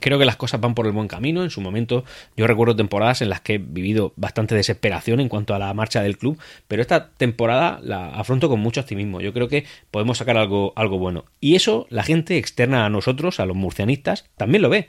Creo 0.00 0.18
que 0.18 0.24
las 0.24 0.36
cosas 0.36 0.60
van 0.60 0.74
por 0.74 0.86
el 0.86 0.92
buen 0.92 1.08
camino. 1.08 1.44
En 1.44 1.50
su 1.50 1.60
momento 1.60 2.04
yo 2.36 2.46
recuerdo 2.46 2.74
temporadas 2.74 3.22
en 3.22 3.28
las 3.28 3.42
que 3.42 3.54
he 3.54 3.58
vivido 3.58 4.12
bastante 4.16 4.54
desesperación 4.54 5.20
en 5.20 5.28
cuanto 5.28 5.54
a 5.54 5.58
la 5.58 5.72
marcha 5.74 6.02
del 6.02 6.16
club, 6.16 6.38
pero 6.68 6.82
esta 6.82 7.10
temporada 7.10 7.80
la 7.82 8.10
afronto 8.10 8.48
con 8.48 8.60
mucho 8.60 8.80
optimismo. 8.80 9.20
Yo 9.20 9.32
creo 9.32 9.48
que 9.48 9.66
podemos 9.90 10.18
sacar 10.18 10.38
algo, 10.38 10.72
algo 10.74 10.98
bueno. 10.98 11.26
Y 11.40 11.54
eso 11.54 11.86
la 11.90 12.02
gente 12.02 12.38
externa 12.38 12.86
a 12.86 12.90
nosotros, 12.90 13.40
a 13.40 13.46
los 13.46 13.56
murcianistas, 13.56 14.24
también 14.36 14.62
lo 14.62 14.70
ve. 14.70 14.88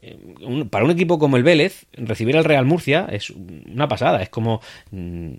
Eh, 0.00 0.66
para 0.70 0.84
un 0.84 0.90
equipo 0.90 1.18
como 1.18 1.36
el 1.36 1.42
Vélez, 1.42 1.86
recibir 1.92 2.36
al 2.36 2.44
Real 2.44 2.64
Murcia 2.64 3.06
es 3.10 3.30
una 3.30 3.88
pasada. 3.88 4.22
Es 4.22 4.28
como 4.28 4.60
mm, 4.90 5.34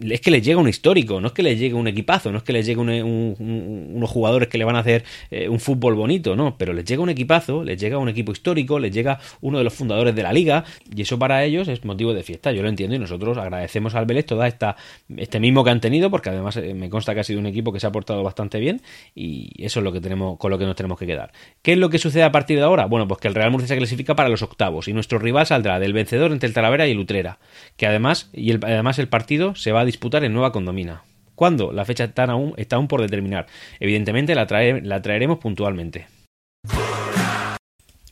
es 0.00 0.20
que 0.20 0.30
les 0.30 0.44
llega 0.44 0.58
un 0.58 0.68
histórico, 0.68 1.20
no 1.20 1.28
es 1.28 1.32
que 1.32 1.42
les 1.42 1.58
llegue 1.58 1.74
un 1.74 1.86
equipazo, 1.86 2.32
no 2.32 2.38
es 2.38 2.44
que 2.44 2.52
les 2.52 2.66
llegue 2.66 2.80
unos 2.80 4.10
jugadores 4.10 4.48
que 4.48 4.58
le 4.58 4.64
van 4.64 4.76
a 4.76 4.80
hacer 4.80 5.04
eh, 5.30 5.48
un 5.48 5.60
fútbol 5.60 5.94
bonito, 5.94 6.34
no, 6.34 6.56
pero 6.58 6.72
les 6.72 6.84
llega 6.84 7.02
un 7.02 7.10
equipazo, 7.10 7.62
les 7.62 7.78
llega 7.78 7.98
un 7.98 8.08
equipo 8.08 8.32
histórico, 8.32 8.78
les 8.78 8.92
llega 8.92 9.20
uno 9.40 9.58
de 9.58 9.64
los 9.64 9.72
fundadores 9.72 10.14
de 10.14 10.22
la 10.22 10.32
liga 10.32 10.64
y 10.94 11.02
eso 11.02 11.18
para 11.18 11.44
ellos 11.44 11.68
es 11.68 11.84
motivo 11.84 12.12
de 12.12 12.22
fiesta, 12.22 12.52
yo 12.52 12.62
lo 12.62 12.68
entiendo 12.68 12.96
y 12.96 12.98
nosotros 12.98 13.38
agradecemos 13.38 13.94
al 13.94 14.06
Vélez 14.06 14.26
toda 14.26 14.48
esta 14.48 14.76
este 15.16 15.38
mismo 15.38 15.62
que 15.62 15.70
han 15.70 15.80
tenido 15.80 16.10
porque 16.10 16.30
además 16.30 16.56
eh, 16.56 16.74
me 16.74 16.90
consta 16.90 17.14
que 17.14 17.20
ha 17.20 17.24
sido 17.24 17.38
un 17.38 17.46
equipo 17.46 17.72
que 17.72 17.80
se 17.80 17.86
ha 17.86 17.92
portado 17.92 18.22
bastante 18.22 18.58
bien 18.58 18.82
y 19.14 19.50
eso 19.64 19.80
es 19.80 19.84
lo 19.84 19.92
que 19.92 20.00
tenemos 20.00 20.38
con 20.38 20.50
lo 20.50 20.58
que 20.58 20.66
nos 20.66 20.76
tenemos 20.76 20.98
que 20.98 21.06
quedar. 21.06 21.32
¿Qué 21.62 21.72
es 21.72 21.78
lo 21.78 21.88
que 21.88 21.98
sucede 21.98 22.24
a 22.24 22.32
partir 22.32 22.58
de 22.58 22.64
ahora? 22.64 22.86
Bueno, 22.86 23.06
pues 23.06 23.20
que 23.20 23.28
el 23.28 23.34
Real 23.34 23.50
Murcia 23.50 23.68
se 23.68 23.76
clasifica 23.76 24.16
para 24.16 24.28
los 24.28 24.42
octavos 24.42 24.88
y 24.88 24.92
nuestro 24.92 25.18
rival 25.18 25.46
saldrá 25.46 25.78
del 25.78 25.92
vencedor 25.92 26.32
entre 26.32 26.48
el 26.48 26.54
Talavera 26.54 26.86
y 26.88 26.92
el 26.92 26.98
Utrera, 26.98 27.38
que 27.76 27.86
además 27.86 28.30
y 28.32 28.52
además 28.52 28.98
el 28.98 29.08
partido 29.08 29.53
se 29.54 29.72
va 29.72 29.80
a 29.80 29.84
disputar 29.84 30.24
en 30.24 30.32
Nueva 30.32 30.52
Condomina. 30.52 31.02
¿Cuándo? 31.34 31.72
La 31.72 31.84
fecha 31.84 32.04
está 32.04 32.24
aún, 32.24 32.54
está 32.56 32.76
aún 32.76 32.88
por 32.88 33.00
determinar. 33.00 33.46
Evidentemente 33.80 34.34
la, 34.34 34.46
la 34.82 35.02
traeremos 35.02 35.38
puntualmente 35.38 36.06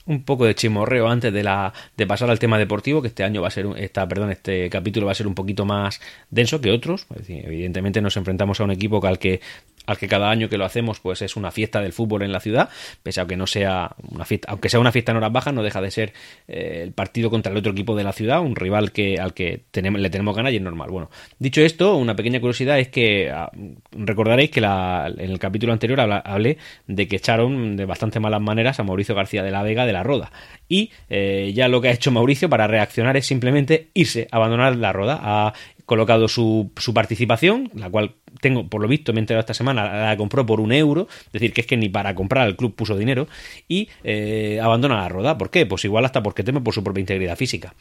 un 0.06 0.24
poco 0.24 0.46
de 0.46 0.54
chimorreo 0.54 1.08
antes 1.08 1.32
de 1.32 1.42
la 1.42 1.72
de 1.96 2.06
pasar 2.06 2.30
al 2.30 2.38
tema 2.38 2.58
deportivo 2.58 3.02
que 3.02 3.08
este 3.08 3.24
año 3.24 3.40
va 3.40 3.48
a 3.48 3.52
ser 3.52 3.66
esta 3.76 4.06
perdón 4.08 4.30
este 4.30 4.68
capítulo 4.68 5.06
va 5.06 5.12
a 5.12 5.14
ser 5.14 5.26
un 5.26 5.34
poquito 5.34 5.64
más 5.64 6.00
denso 6.30 6.60
que 6.60 6.70
otros 6.70 7.06
evidentemente 7.28 8.00
nos 8.00 8.16
enfrentamos 8.16 8.60
a 8.60 8.64
un 8.64 8.72
equipo 8.72 9.04
al 9.06 9.18
que 9.18 9.40
al 9.86 9.98
que 9.98 10.08
cada 10.08 10.30
año 10.30 10.48
que 10.48 10.58
lo 10.58 10.64
hacemos 10.64 11.00
pues 11.00 11.22
es 11.22 11.36
una 11.36 11.50
fiesta 11.50 11.80
del 11.80 11.92
fútbol 11.92 12.22
en 12.22 12.32
la 12.32 12.40
ciudad 12.40 12.68
pese 13.02 13.20
a 13.20 13.26
que 13.26 13.36
no 13.36 13.46
sea 13.46 13.94
una 14.10 14.24
fiesta 14.24 14.50
aunque 14.50 14.68
sea 14.68 14.80
una 14.80 14.92
fiesta 14.92 15.12
en 15.12 15.18
horas 15.18 15.32
bajas 15.32 15.54
no 15.54 15.62
deja 15.62 15.80
de 15.80 15.90
ser 15.90 16.12
eh, 16.48 16.80
el 16.82 16.92
partido 16.92 17.30
contra 17.30 17.52
el 17.52 17.58
otro 17.58 17.72
equipo 17.72 17.96
de 17.96 18.04
la 18.04 18.12
ciudad 18.12 18.40
un 18.40 18.56
rival 18.56 18.92
que 18.92 19.16
al 19.18 19.34
que 19.34 19.62
tenemos, 19.70 20.00
le 20.00 20.10
tenemos 20.10 20.36
ganas 20.36 20.52
y 20.52 20.56
es 20.56 20.62
normal. 20.62 20.90
Bueno 20.90 21.10
dicho 21.38 21.60
esto 21.60 21.96
una 21.96 22.16
pequeña 22.16 22.40
curiosidad 22.40 22.78
es 22.78 22.88
que 22.88 23.30
ah, 23.30 23.50
recordaréis 23.92 24.50
que 24.50 24.60
la, 24.60 25.12
en 25.16 25.30
el 25.30 25.38
capítulo 25.38 25.72
anterior 25.72 26.00
hablé 26.00 26.58
de 26.86 27.08
que 27.08 27.16
echaron 27.16 27.76
de 27.76 27.84
bastante 27.84 28.20
malas 28.20 28.40
maneras 28.40 28.80
a 28.80 28.84
Mauricio 28.84 29.14
García 29.14 29.42
de 29.42 29.50
la 29.50 29.62
Vega 29.62 29.86
de 29.86 29.92
la 29.92 30.02
Roda. 30.02 30.32
Y 30.68 30.90
eh, 31.10 31.52
ya 31.54 31.68
lo 31.68 31.80
que 31.80 31.88
ha 31.88 31.92
hecho 31.92 32.10
Mauricio 32.10 32.48
para 32.48 32.66
reaccionar 32.66 33.16
es 33.16 33.26
simplemente 33.26 33.88
irse 33.94 34.28
abandonar 34.30 34.76
la 34.76 34.92
Roda 34.92 35.52
colocado 35.92 36.26
su, 36.26 36.70
su 36.76 36.94
participación 36.94 37.70
la 37.74 37.90
cual 37.90 38.14
tengo, 38.40 38.66
por 38.66 38.80
lo 38.80 38.88
visto, 38.88 39.12
me 39.12 39.18
he 39.18 39.20
enterado 39.20 39.40
esta 39.40 39.52
semana, 39.52 40.08
la 40.08 40.16
compró 40.16 40.46
por 40.46 40.58
un 40.58 40.72
euro, 40.72 41.06
es 41.26 41.32
decir, 41.32 41.52
que 41.52 41.60
es 41.60 41.66
que 41.66 41.76
ni 41.76 41.90
para 41.90 42.14
comprar 42.14 42.46
al 42.46 42.56
club 42.56 42.74
puso 42.74 42.96
dinero, 42.96 43.28
y 43.68 43.90
eh, 44.04 44.58
abandona 44.62 44.96
la 45.02 45.08
roda. 45.10 45.36
¿Por 45.36 45.50
qué? 45.50 45.66
Pues 45.66 45.84
igual 45.84 46.06
hasta 46.06 46.22
porque 46.22 46.42
teme 46.42 46.62
por 46.62 46.72
su 46.72 46.82
propia 46.82 47.02
integridad 47.02 47.36
física. 47.36 47.74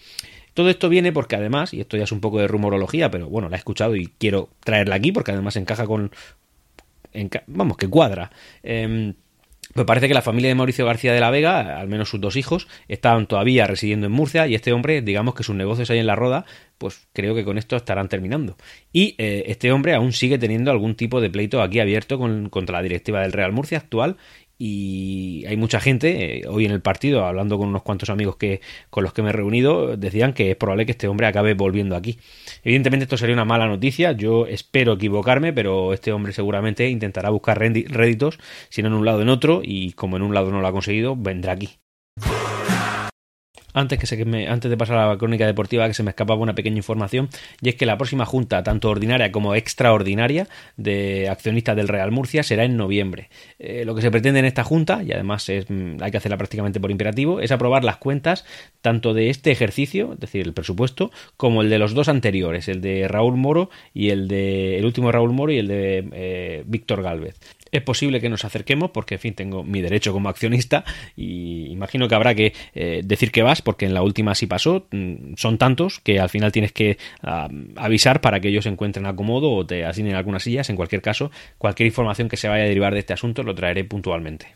Todo 0.53 0.69
esto 0.69 0.89
viene 0.89 1.13
porque 1.13 1.37
además, 1.37 1.73
y 1.73 1.79
esto 1.79 1.95
ya 1.95 2.03
es 2.03 2.11
un 2.11 2.19
poco 2.19 2.39
de 2.39 2.47
rumorología, 2.47 3.09
pero 3.09 3.29
bueno, 3.29 3.47
la 3.47 3.55
he 3.55 3.59
escuchado 3.59 3.95
y 3.95 4.07
quiero 4.17 4.49
traerla 4.65 4.95
aquí 4.95 5.13
porque 5.13 5.31
además 5.31 5.55
encaja 5.55 5.85
con... 5.85 6.11
vamos, 7.47 7.77
que 7.77 7.87
cuadra. 7.87 8.29
Eh, 8.61 9.13
pues 9.73 9.85
parece 9.85 10.07
que 10.07 10.13
la 10.13 10.21
familia 10.21 10.49
de 10.49 10.55
Mauricio 10.55 10.85
García 10.85 11.13
de 11.13 11.19
la 11.19 11.29
Vega, 11.29 11.79
al 11.79 11.87
menos 11.87 12.09
sus 12.09 12.19
dos 12.19 12.35
hijos, 12.35 12.67
estaban 12.87 13.27
todavía 13.27 13.67
residiendo 13.67 14.07
en 14.07 14.11
Murcia 14.11 14.47
y 14.47 14.55
este 14.55 14.73
hombre, 14.73 15.01
digamos 15.01 15.35
que 15.35 15.43
sus 15.43 15.55
negocios 15.55 15.89
ahí 15.89 15.99
en 15.99 16.07
la 16.07 16.15
roda, 16.15 16.45
pues 16.77 17.07
creo 17.13 17.35
que 17.35 17.45
con 17.45 17.57
esto 17.57 17.75
estarán 17.75 18.09
terminando. 18.09 18.57
Y 18.91 19.15
eh, 19.17 19.43
este 19.47 19.71
hombre 19.71 19.93
aún 19.93 20.13
sigue 20.13 20.37
teniendo 20.37 20.71
algún 20.71 20.95
tipo 20.95 21.21
de 21.21 21.29
pleito 21.29 21.61
aquí 21.61 21.79
abierto 21.79 22.19
contra 22.19 22.77
la 22.77 22.83
directiva 22.83 23.21
del 23.21 23.33
Real 23.33 23.51
Murcia 23.51 23.77
actual 23.77 24.17
y 24.63 25.43
hay 25.47 25.57
mucha 25.57 25.79
gente 25.79 26.41
eh, 26.41 26.47
hoy 26.47 26.65
en 26.65 26.71
el 26.71 26.81
partido 26.81 27.25
hablando 27.25 27.57
con 27.57 27.69
unos 27.69 27.81
cuantos 27.81 28.11
amigos 28.11 28.35
que 28.35 28.61
con 28.91 29.03
los 29.03 29.11
que 29.11 29.23
me 29.23 29.29
he 29.29 29.33
reunido 29.33 29.97
decían 29.97 30.33
que 30.33 30.51
es 30.51 30.55
probable 30.55 30.85
que 30.85 30.91
este 30.91 31.07
hombre 31.07 31.25
acabe 31.25 31.55
volviendo 31.55 31.95
aquí. 31.95 32.19
Evidentemente 32.63 33.05
esto 33.05 33.17
sería 33.17 33.33
una 33.33 33.43
mala 33.43 33.65
noticia 33.65 34.11
yo 34.11 34.45
espero 34.45 34.93
equivocarme 34.93 35.51
pero 35.51 35.93
este 35.93 36.11
hombre 36.11 36.31
seguramente 36.31 36.87
intentará 36.89 37.31
buscar 37.31 37.57
réditos 37.57 38.37
si 38.69 38.83
no 38.83 38.89
en 38.89 38.93
un 38.93 39.05
lado 39.05 39.23
en 39.23 39.29
otro 39.29 39.61
y 39.63 39.93
como 39.93 40.17
en 40.17 40.21
un 40.21 40.35
lado 40.35 40.51
no 40.51 40.61
lo 40.61 40.67
ha 40.67 40.71
conseguido 40.71 41.15
vendrá 41.15 41.53
aquí 41.53 41.80
antes, 43.73 43.99
que 43.99 44.05
se, 44.05 44.23
me, 44.25 44.47
antes 44.47 44.69
de 44.69 44.77
pasar 44.77 44.97
a 44.97 45.07
la 45.07 45.17
crónica 45.17 45.45
deportiva, 45.45 45.87
que 45.87 45.93
se 45.93 46.03
me 46.03 46.09
escapaba 46.09 46.39
una 46.39 46.55
pequeña 46.55 46.77
información, 46.77 47.29
y 47.61 47.69
es 47.69 47.75
que 47.75 47.85
la 47.85 47.97
próxima 47.97 48.25
junta, 48.25 48.63
tanto 48.63 48.89
ordinaria 48.89 49.31
como 49.31 49.55
extraordinaria, 49.55 50.47
de 50.77 51.29
accionistas 51.29 51.75
del 51.75 51.87
Real 51.87 52.11
Murcia 52.11 52.43
será 52.43 52.63
en 52.63 52.77
noviembre. 52.77 53.29
Eh, 53.59 53.83
lo 53.85 53.95
que 53.95 54.01
se 54.01 54.11
pretende 54.11 54.39
en 54.39 54.45
esta 54.45 54.63
junta, 54.63 55.03
y 55.03 55.11
además 55.11 55.47
es, 55.49 55.69
mm, 55.69 55.97
hay 56.01 56.11
que 56.11 56.17
hacerla 56.17 56.37
prácticamente 56.37 56.79
por 56.79 56.91
imperativo, 56.91 57.39
es 57.39 57.51
aprobar 57.51 57.83
las 57.83 57.97
cuentas 57.97 58.45
tanto 58.81 59.13
de 59.13 59.29
este 59.29 59.51
ejercicio, 59.51 60.13
es 60.13 60.19
decir, 60.19 60.45
el 60.45 60.53
presupuesto, 60.53 61.11
como 61.37 61.61
el 61.61 61.69
de 61.69 61.79
los 61.79 61.93
dos 61.93 62.09
anteriores, 62.09 62.67
el 62.67 62.81
de 62.81 63.07
Raúl 63.07 63.37
Moro 63.37 63.69
y 63.93 64.09
el 64.09 64.27
de 64.27 64.77
el 64.77 64.85
último 64.85 65.11
Raúl 65.11 65.33
Moro 65.33 65.51
y 65.51 65.57
el 65.57 65.67
de 65.67 66.09
eh, 66.13 66.63
Víctor 66.65 67.03
Galvez. 67.03 67.35
Es 67.71 67.81
posible 67.81 68.19
que 68.19 68.29
nos 68.29 68.43
acerquemos 68.43 68.91
porque, 68.91 69.15
en 69.15 69.19
fin, 69.21 69.33
tengo 69.33 69.63
mi 69.63 69.81
derecho 69.81 70.11
como 70.11 70.27
accionista 70.27 70.83
y 71.15 71.67
imagino 71.71 72.07
que 72.07 72.15
habrá 72.15 72.35
que 72.35 72.53
eh, 72.75 73.01
decir 73.03 73.31
que 73.31 73.43
vas 73.43 73.61
porque 73.61 73.85
en 73.85 73.93
la 73.93 74.03
última 74.03 74.35
sí 74.35 74.45
pasó. 74.45 74.87
Mm, 74.91 75.35
son 75.37 75.57
tantos 75.57 75.99
que 76.01 76.19
al 76.19 76.29
final 76.29 76.51
tienes 76.51 76.73
que 76.73 76.97
avisar 77.75 78.21
para 78.21 78.39
que 78.39 78.49
ellos 78.49 78.63
se 78.63 78.69
encuentren 78.69 79.05
acomodo 79.05 79.51
o 79.51 79.65
te 79.65 79.85
asignen 79.85 80.15
algunas 80.15 80.43
sillas. 80.43 80.69
En 80.69 80.75
cualquier 80.75 81.01
caso, 81.01 81.31
cualquier 81.57 81.87
información 81.87 82.27
que 82.27 82.37
se 82.37 82.49
vaya 82.49 82.63
a 82.63 82.67
derivar 82.67 82.93
de 82.93 82.99
este 82.99 83.13
asunto 83.13 83.43
lo 83.43 83.55
traeré 83.55 83.83
puntualmente. 83.85 84.47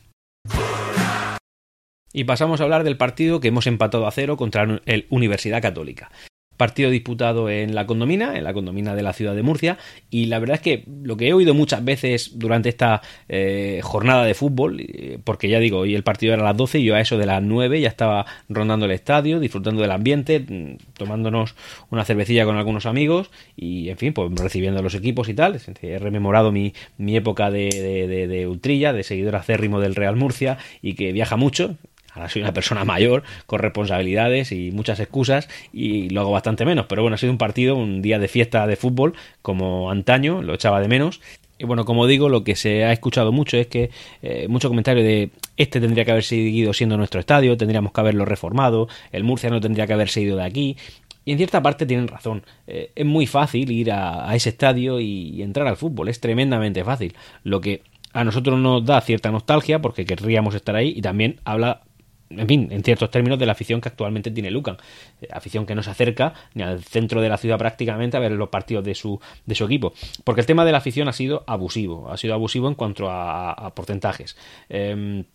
Y 2.11 2.23
pasamos 2.23 2.59
a 2.59 2.63
hablar 2.63 2.83
del 2.83 2.97
partido 2.97 3.39
que 3.39 3.49
hemos 3.49 3.67
empatado 3.67 4.07
a 4.07 4.11
cero 4.11 4.37
contra 4.37 4.81
el 4.85 5.05
Universidad 5.09 5.61
Católica 5.61 6.09
partido 6.57 6.89
disputado 6.89 7.49
en 7.49 7.75
la 7.75 7.85
condomina, 7.85 8.37
en 8.37 8.43
la 8.43 8.53
condomina 8.53 8.95
de 8.95 9.03
la 9.03 9.13
ciudad 9.13 9.35
de 9.35 9.43
Murcia, 9.43 9.77
y 10.09 10.25
la 10.25 10.39
verdad 10.39 10.55
es 10.55 10.61
que 10.61 10.83
lo 11.03 11.17
que 11.17 11.27
he 11.27 11.33
oído 11.33 11.53
muchas 11.53 11.83
veces 11.83 12.31
durante 12.37 12.69
esta 12.69 13.01
eh, 13.29 13.79
jornada 13.83 14.25
de 14.25 14.33
fútbol, 14.33 14.79
eh, 14.79 15.19
porque 15.23 15.49
ya 15.49 15.59
digo, 15.59 15.79
hoy 15.79 15.95
el 15.95 16.03
partido 16.03 16.33
era 16.33 16.43
a 16.43 16.45
las 16.45 16.57
12 16.57 16.79
y 16.79 16.85
yo 16.85 16.95
a 16.95 17.01
eso 17.01 17.17
de 17.17 17.25
las 17.25 17.41
9 17.41 17.81
ya 17.81 17.87
estaba 17.87 18.25
rondando 18.49 18.85
el 18.85 18.91
estadio, 18.91 19.39
disfrutando 19.39 19.81
del 19.81 19.91
ambiente, 19.91 20.39
mm, 20.39 20.77
tomándonos 20.97 21.55
una 21.89 22.05
cervecilla 22.05 22.45
con 22.45 22.57
algunos 22.57 22.85
amigos 22.85 23.31
y, 23.55 23.89
en 23.89 23.97
fin, 23.97 24.13
pues 24.13 24.31
recibiendo 24.35 24.81
los 24.81 24.95
equipos 24.95 25.29
y 25.29 25.33
tal. 25.33 25.59
He 25.81 25.99
rememorado 25.99 26.51
mi, 26.51 26.73
mi 26.97 27.15
época 27.15 27.51
de, 27.51 27.69
de, 28.07 28.27
de 28.27 28.47
ultrilla, 28.47 28.93
de 28.93 29.03
seguidor 29.03 29.35
acérrimo 29.35 29.79
del 29.79 29.95
Real 29.95 30.15
Murcia 30.15 30.57
y 30.81 30.93
que 30.93 31.11
viaja 31.11 31.35
mucho, 31.35 31.75
Ahora 32.15 32.29
soy 32.29 32.41
una 32.41 32.53
persona 32.53 32.85
mayor, 32.85 33.23
con 33.45 33.59
responsabilidades 33.59 34.51
y 34.51 34.71
muchas 34.71 34.99
excusas 34.99 35.49
y 35.71 36.09
lo 36.09 36.21
hago 36.21 36.31
bastante 36.31 36.65
menos. 36.65 36.85
Pero 36.87 37.01
bueno, 37.01 37.15
ha 37.15 37.17
sido 37.17 37.31
un 37.31 37.37
partido, 37.37 37.75
un 37.75 38.01
día 38.01 38.17
de 38.19 38.27
fiesta 38.27 38.65
de 38.65 38.75
fútbol 38.75 39.13
como 39.41 39.91
antaño, 39.91 40.41
lo 40.41 40.53
echaba 40.53 40.81
de 40.81 40.87
menos. 40.87 41.21
Y 41.57 41.65
bueno, 41.65 41.85
como 41.85 42.05
digo, 42.05 42.27
lo 42.27 42.43
que 42.43 42.55
se 42.55 42.83
ha 42.83 42.91
escuchado 42.91 43.31
mucho 43.31 43.57
es 43.57 43.67
que 43.67 43.89
eh, 44.21 44.47
mucho 44.49 44.67
comentario 44.67 45.03
de 45.03 45.29
este 45.55 45.79
tendría 45.79 46.03
que 46.03 46.11
haber 46.11 46.23
seguido 46.23 46.73
siendo 46.73 46.97
nuestro 46.97 47.19
estadio, 47.19 47.55
tendríamos 47.55 47.93
que 47.93 48.01
haberlo 48.01 48.25
reformado, 48.25 48.89
el 49.11 49.23
Murcia 49.23 49.49
no 49.49 49.61
tendría 49.61 49.87
que 49.87 49.93
haberse 49.93 50.21
ido 50.21 50.35
de 50.35 50.43
aquí. 50.43 50.75
Y 51.23 51.31
en 51.31 51.37
cierta 51.37 51.61
parte 51.61 51.85
tienen 51.85 52.07
razón. 52.07 52.43
Eh, 52.67 52.91
es 52.93 53.05
muy 53.05 53.25
fácil 53.25 53.71
ir 53.71 53.91
a, 53.91 54.33
ese 54.35 54.49
estadio 54.49 54.99
y, 54.99 55.41
entrar 55.41 55.65
al 55.67 55.75
fútbol. 55.75 56.07
Es 56.07 56.19
tremendamente 56.19 56.83
fácil. 56.83 57.15
Lo 57.43 57.61
que 57.61 57.81
a 58.13 58.23
nosotros 58.23 58.59
nos 58.59 58.85
da 58.85 59.01
cierta 59.01 59.31
nostalgia 59.31 59.81
porque 59.81 60.05
querríamos 60.05 60.53
estar 60.53 60.75
ahí 60.75 60.93
y 60.95 61.01
también 61.01 61.39
habla 61.43 61.81
en 62.29 62.47
fin, 62.47 62.67
en 62.71 62.83
ciertos 62.83 63.11
términos, 63.11 63.37
de 63.37 63.45
la 63.45 63.51
afición 63.51 63.81
que 63.81 63.89
actualmente 63.89 64.31
tiene 64.31 64.51
Lucan. 64.51 64.77
Eh, 65.21 65.27
afición 65.31 65.65
que 65.65 65.75
no 65.75 65.83
se 65.83 65.91
acerca 65.91 66.33
ni 66.53 66.63
al 66.63 66.83
centro 66.83 67.21
de 67.21 67.29
la 67.29 67.37
ciudad 67.37 67.57
prácticamente 67.57 68.17
a 68.17 68.19
ver 68.19 68.31
los 68.31 68.49
partidos 68.49 68.83
de 68.83 68.95
su, 68.95 69.19
de 69.45 69.55
su 69.55 69.65
equipo. 69.65 69.93
Porque 70.23 70.41
el 70.41 70.47
tema 70.47 70.65
de 70.65 70.71
la 70.71 70.79
afición 70.79 71.07
ha 71.07 71.13
sido 71.13 71.43
abusivo, 71.47 72.09
ha 72.11 72.17
sido 72.17 72.33
abusivo 72.33 72.67
en 72.67 72.75
cuanto 72.75 73.09
a, 73.09 73.71
porcentajes. 73.75 74.37
Em, 74.69 75.25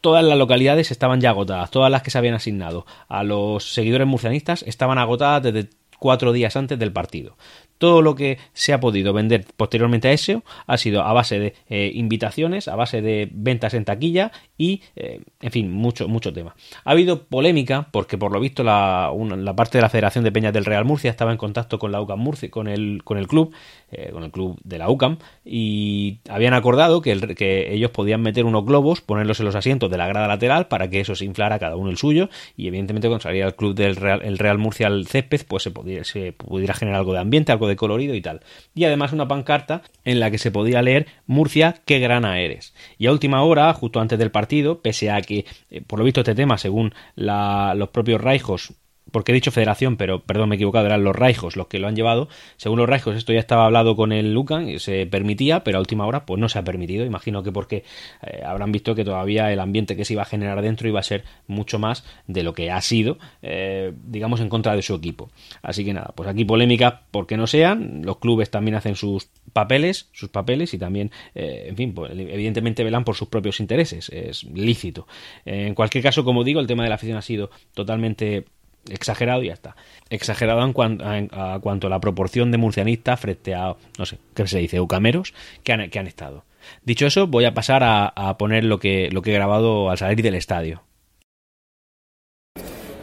todas 0.00 0.24
las 0.24 0.38
localidades 0.38 0.90
estaban 0.90 1.20
ya 1.20 1.30
agotadas, 1.30 1.70
todas 1.70 1.90
las 1.90 2.02
que 2.02 2.10
se 2.10 2.18
habían 2.18 2.34
asignado 2.34 2.86
a 3.08 3.24
los 3.24 3.72
seguidores 3.72 4.06
murcianistas 4.06 4.62
estaban 4.62 4.98
agotadas 4.98 5.42
desde 5.42 5.70
cuatro 5.98 6.32
días 6.32 6.56
antes 6.56 6.78
del 6.78 6.92
partido. 6.92 7.36
Todo 7.78 8.02
lo 8.02 8.14
que 8.14 8.38
se 8.52 8.72
ha 8.72 8.80
podido 8.80 9.12
vender 9.12 9.46
posteriormente 9.56 10.08
a 10.08 10.12
eso 10.12 10.42
ha 10.66 10.76
sido 10.76 11.02
a 11.02 11.12
base 11.12 11.38
de 11.38 11.54
eh, 11.68 11.90
invitaciones, 11.94 12.68
a 12.68 12.76
base 12.76 13.02
de 13.02 13.28
ventas 13.32 13.74
en 13.74 13.84
taquilla 13.84 14.32
y, 14.56 14.82
eh, 14.96 15.20
en 15.40 15.50
fin, 15.50 15.72
mucho, 15.72 16.08
mucho 16.08 16.32
tema. 16.32 16.54
Ha 16.84 16.90
habido 16.90 17.24
polémica 17.24 17.88
porque, 17.92 18.18
por 18.18 18.32
lo 18.32 18.40
visto, 18.40 18.64
la, 18.64 19.12
la, 19.36 19.54
parte 19.54 19.78
de 19.78 19.82
la 19.82 19.88
Federación 19.88 20.24
de 20.24 20.32
Peñas 20.32 20.52
del 20.52 20.64
Real 20.64 20.84
Murcia 20.84 21.10
estaba 21.10 21.30
en 21.30 21.38
contacto 21.38 21.78
con 21.78 21.92
la 21.92 22.00
UCAM 22.00 22.18
Murcia, 22.18 22.50
con 22.50 22.66
el, 22.66 23.02
con 23.04 23.18
el 23.18 23.28
club, 23.28 23.54
eh, 23.92 24.10
con 24.12 24.24
el 24.24 24.30
club 24.30 24.58
de 24.64 24.78
la 24.78 24.90
UCAM, 24.90 25.18
y 25.44 26.18
habían 26.28 26.54
acordado 26.54 27.00
que, 27.00 27.12
el, 27.12 27.36
que 27.36 27.72
ellos 27.72 27.92
podían 27.92 28.22
meter 28.22 28.44
unos 28.44 28.64
globos, 28.64 29.00
ponerlos 29.00 29.38
en 29.38 29.46
los 29.46 29.54
asientos 29.54 29.90
de 29.90 29.98
la 29.98 30.08
grada 30.08 30.26
lateral 30.26 30.66
para 30.66 30.90
que 30.90 31.00
eso 31.00 31.14
se 31.14 31.24
inflara 31.24 31.58
cada 31.58 31.76
uno 31.76 31.90
el 31.90 31.96
suyo, 31.96 32.28
y 32.56 32.66
evidentemente 32.66 33.08
cuando 33.08 33.22
salía 33.22 33.46
el 33.46 33.54
club 33.54 33.74
del 33.74 33.96
Real, 33.96 34.22
el 34.24 34.38
Real 34.38 34.58
Murcia 34.58 34.88
al 34.88 35.06
césped, 35.06 35.42
pues 35.46 35.62
se, 35.62 35.70
pudiera, 35.70 36.04
se 36.04 36.32
pudiera 36.32 36.74
generar 36.74 36.98
algo 36.98 37.12
de 37.12 37.20
ambiente, 37.20 37.52
algo 37.52 37.67
de 37.68 37.76
colorido 37.76 38.14
y 38.14 38.20
tal. 38.20 38.40
Y 38.74 38.84
además 38.84 39.12
una 39.12 39.28
pancarta 39.28 39.82
en 40.04 40.20
la 40.20 40.30
que 40.30 40.38
se 40.38 40.50
podía 40.50 40.82
leer 40.82 41.06
Murcia, 41.26 41.76
qué 41.84 41.98
grana 41.98 42.40
eres. 42.40 42.74
Y 42.98 43.06
a 43.06 43.12
última 43.12 43.42
hora, 43.42 43.72
justo 43.74 44.00
antes 44.00 44.18
del 44.18 44.30
partido, 44.30 44.80
pese 44.80 45.10
a 45.10 45.20
que, 45.20 45.46
eh, 45.70 45.82
por 45.86 45.98
lo 45.98 46.04
visto, 46.04 46.20
este 46.20 46.34
tema, 46.34 46.58
según 46.58 46.94
los 47.14 47.88
propios 47.90 48.20
Raijos, 48.20 48.74
porque 49.10 49.32
he 49.32 49.34
dicho 49.34 49.50
federación, 49.50 49.96
pero 49.96 50.22
perdón, 50.22 50.48
me 50.48 50.54
he 50.54 50.56
equivocado, 50.56 50.86
eran 50.86 51.04
los 51.04 51.16
Raijos 51.16 51.56
los 51.56 51.66
que 51.68 51.78
lo 51.78 51.88
han 51.88 51.96
llevado. 51.96 52.28
Según 52.56 52.78
los 52.78 52.88
Raijos, 52.88 53.16
esto 53.16 53.32
ya 53.32 53.40
estaba 53.40 53.64
hablado 53.64 53.96
con 53.96 54.12
el 54.12 54.32
Lucan 54.32 54.68
y 54.68 54.78
se 54.78 55.06
permitía, 55.06 55.64
pero 55.64 55.78
a 55.78 55.80
última 55.80 56.06
hora 56.06 56.26
pues 56.26 56.40
no 56.40 56.48
se 56.48 56.58
ha 56.58 56.64
permitido. 56.64 57.04
Imagino 57.04 57.42
que 57.42 57.52
porque 57.52 57.84
eh, 58.22 58.42
habrán 58.44 58.72
visto 58.72 58.94
que 58.94 59.04
todavía 59.04 59.52
el 59.52 59.60
ambiente 59.60 59.96
que 59.96 60.04
se 60.04 60.14
iba 60.14 60.22
a 60.22 60.26
generar 60.26 60.60
dentro 60.62 60.88
iba 60.88 61.00
a 61.00 61.02
ser 61.02 61.24
mucho 61.46 61.78
más 61.78 62.04
de 62.26 62.42
lo 62.42 62.52
que 62.52 62.70
ha 62.70 62.80
sido, 62.80 63.18
eh, 63.42 63.92
digamos, 64.04 64.40
en 64.40 64.48
contra 64.48 64.74
de 64.74 64.82
su 64.82 64.94
equipo. 64.94 65.30
Así 65.62 65.84
que 65.84 65.94
nada, 65.94 66.12
pues 66.14 66.28
aquí 66.28 66.44
polémica 66.44 67.02
porque 67.10 67.36
no 67.36 67.46
sean, 67.46 68.02
los 68.04 68.18
clubes 68.18 68.50
también 68.50 68.74
hacen 68.76 68.94
sus 68.94 69.28
papeles, 69.52 70.08
sus 70.12 70.28
papeles 70.28 70.74
y 70.74 70.78
también, 70.78 71.10
eh, 71.34 71.66
en 71.68 71.76
fin, 71.76 71.94
pues, 71.94 72.12
evidentemente 72.12 72.84
velan 72.84 73.04
por 73.04 73.16
sus 73.16 73.28
propios 73.28 73.60
intereses, 73.60 74.08
es 74.10 74.44
lícito. 74.44 75.06
en 75.44 75.74
cualquier 75.74 76.04
caso, 76.04 76.24
como 76.24 76.44
digo, 76.44 76.60
el 76.60 76.66
tema 76.66 76.82
de 76.82 76.88
la 76.88 76.96
afición 76.96 77.16
ha 77.18 77.22
sido 77.22 77.50
totalmente 77.74 78.44
exagerado 78.88 79.42
y 79.42 79.48
ya 79.48 79.54
está. 79.54 79.76
Exagerado 80.10 80.62
en 80.64 80.72
cuanto, 80.72 81.04
a, 81.06 81.58
cuanto 81.60 81.86
a 81.86 81.90
la 81.90 82.00
proporción 82.00 82.50
de 82.50 82.58
murcianistas 82.58 83.20
frente 83.20 83.54
a, 83.54 83.74
no 83.98 84.06
sé, 84.06 84.18
¿qué 84.34 84.46
se 84.46 84.58
dice? 84.58 84.76
Eucameros 84.76 85.34
que 85.62 85.72
han, 85.72 85.90
que 85.90 85.98
han 85.98 86.06
estado. 86.06 86.44
Dicho 86.82 87.06
eso, 87.06 87.26
voy 87.26 87.44
a 87.44 87.54
pasar 87.54 87.82
a, 87.82 88.08
a 88.08 88.36
poner 88.36 88.64
lo 88.64 88.78
que, 88.78 89.08
lo 89.10 89.22
que 89.22 89.30
he 89.30 89.34
grabado 89.34 89.90
al 89.90 89.98
salir 89.98 90.22
del 90.22 90.34
estadio. 90.34 90.82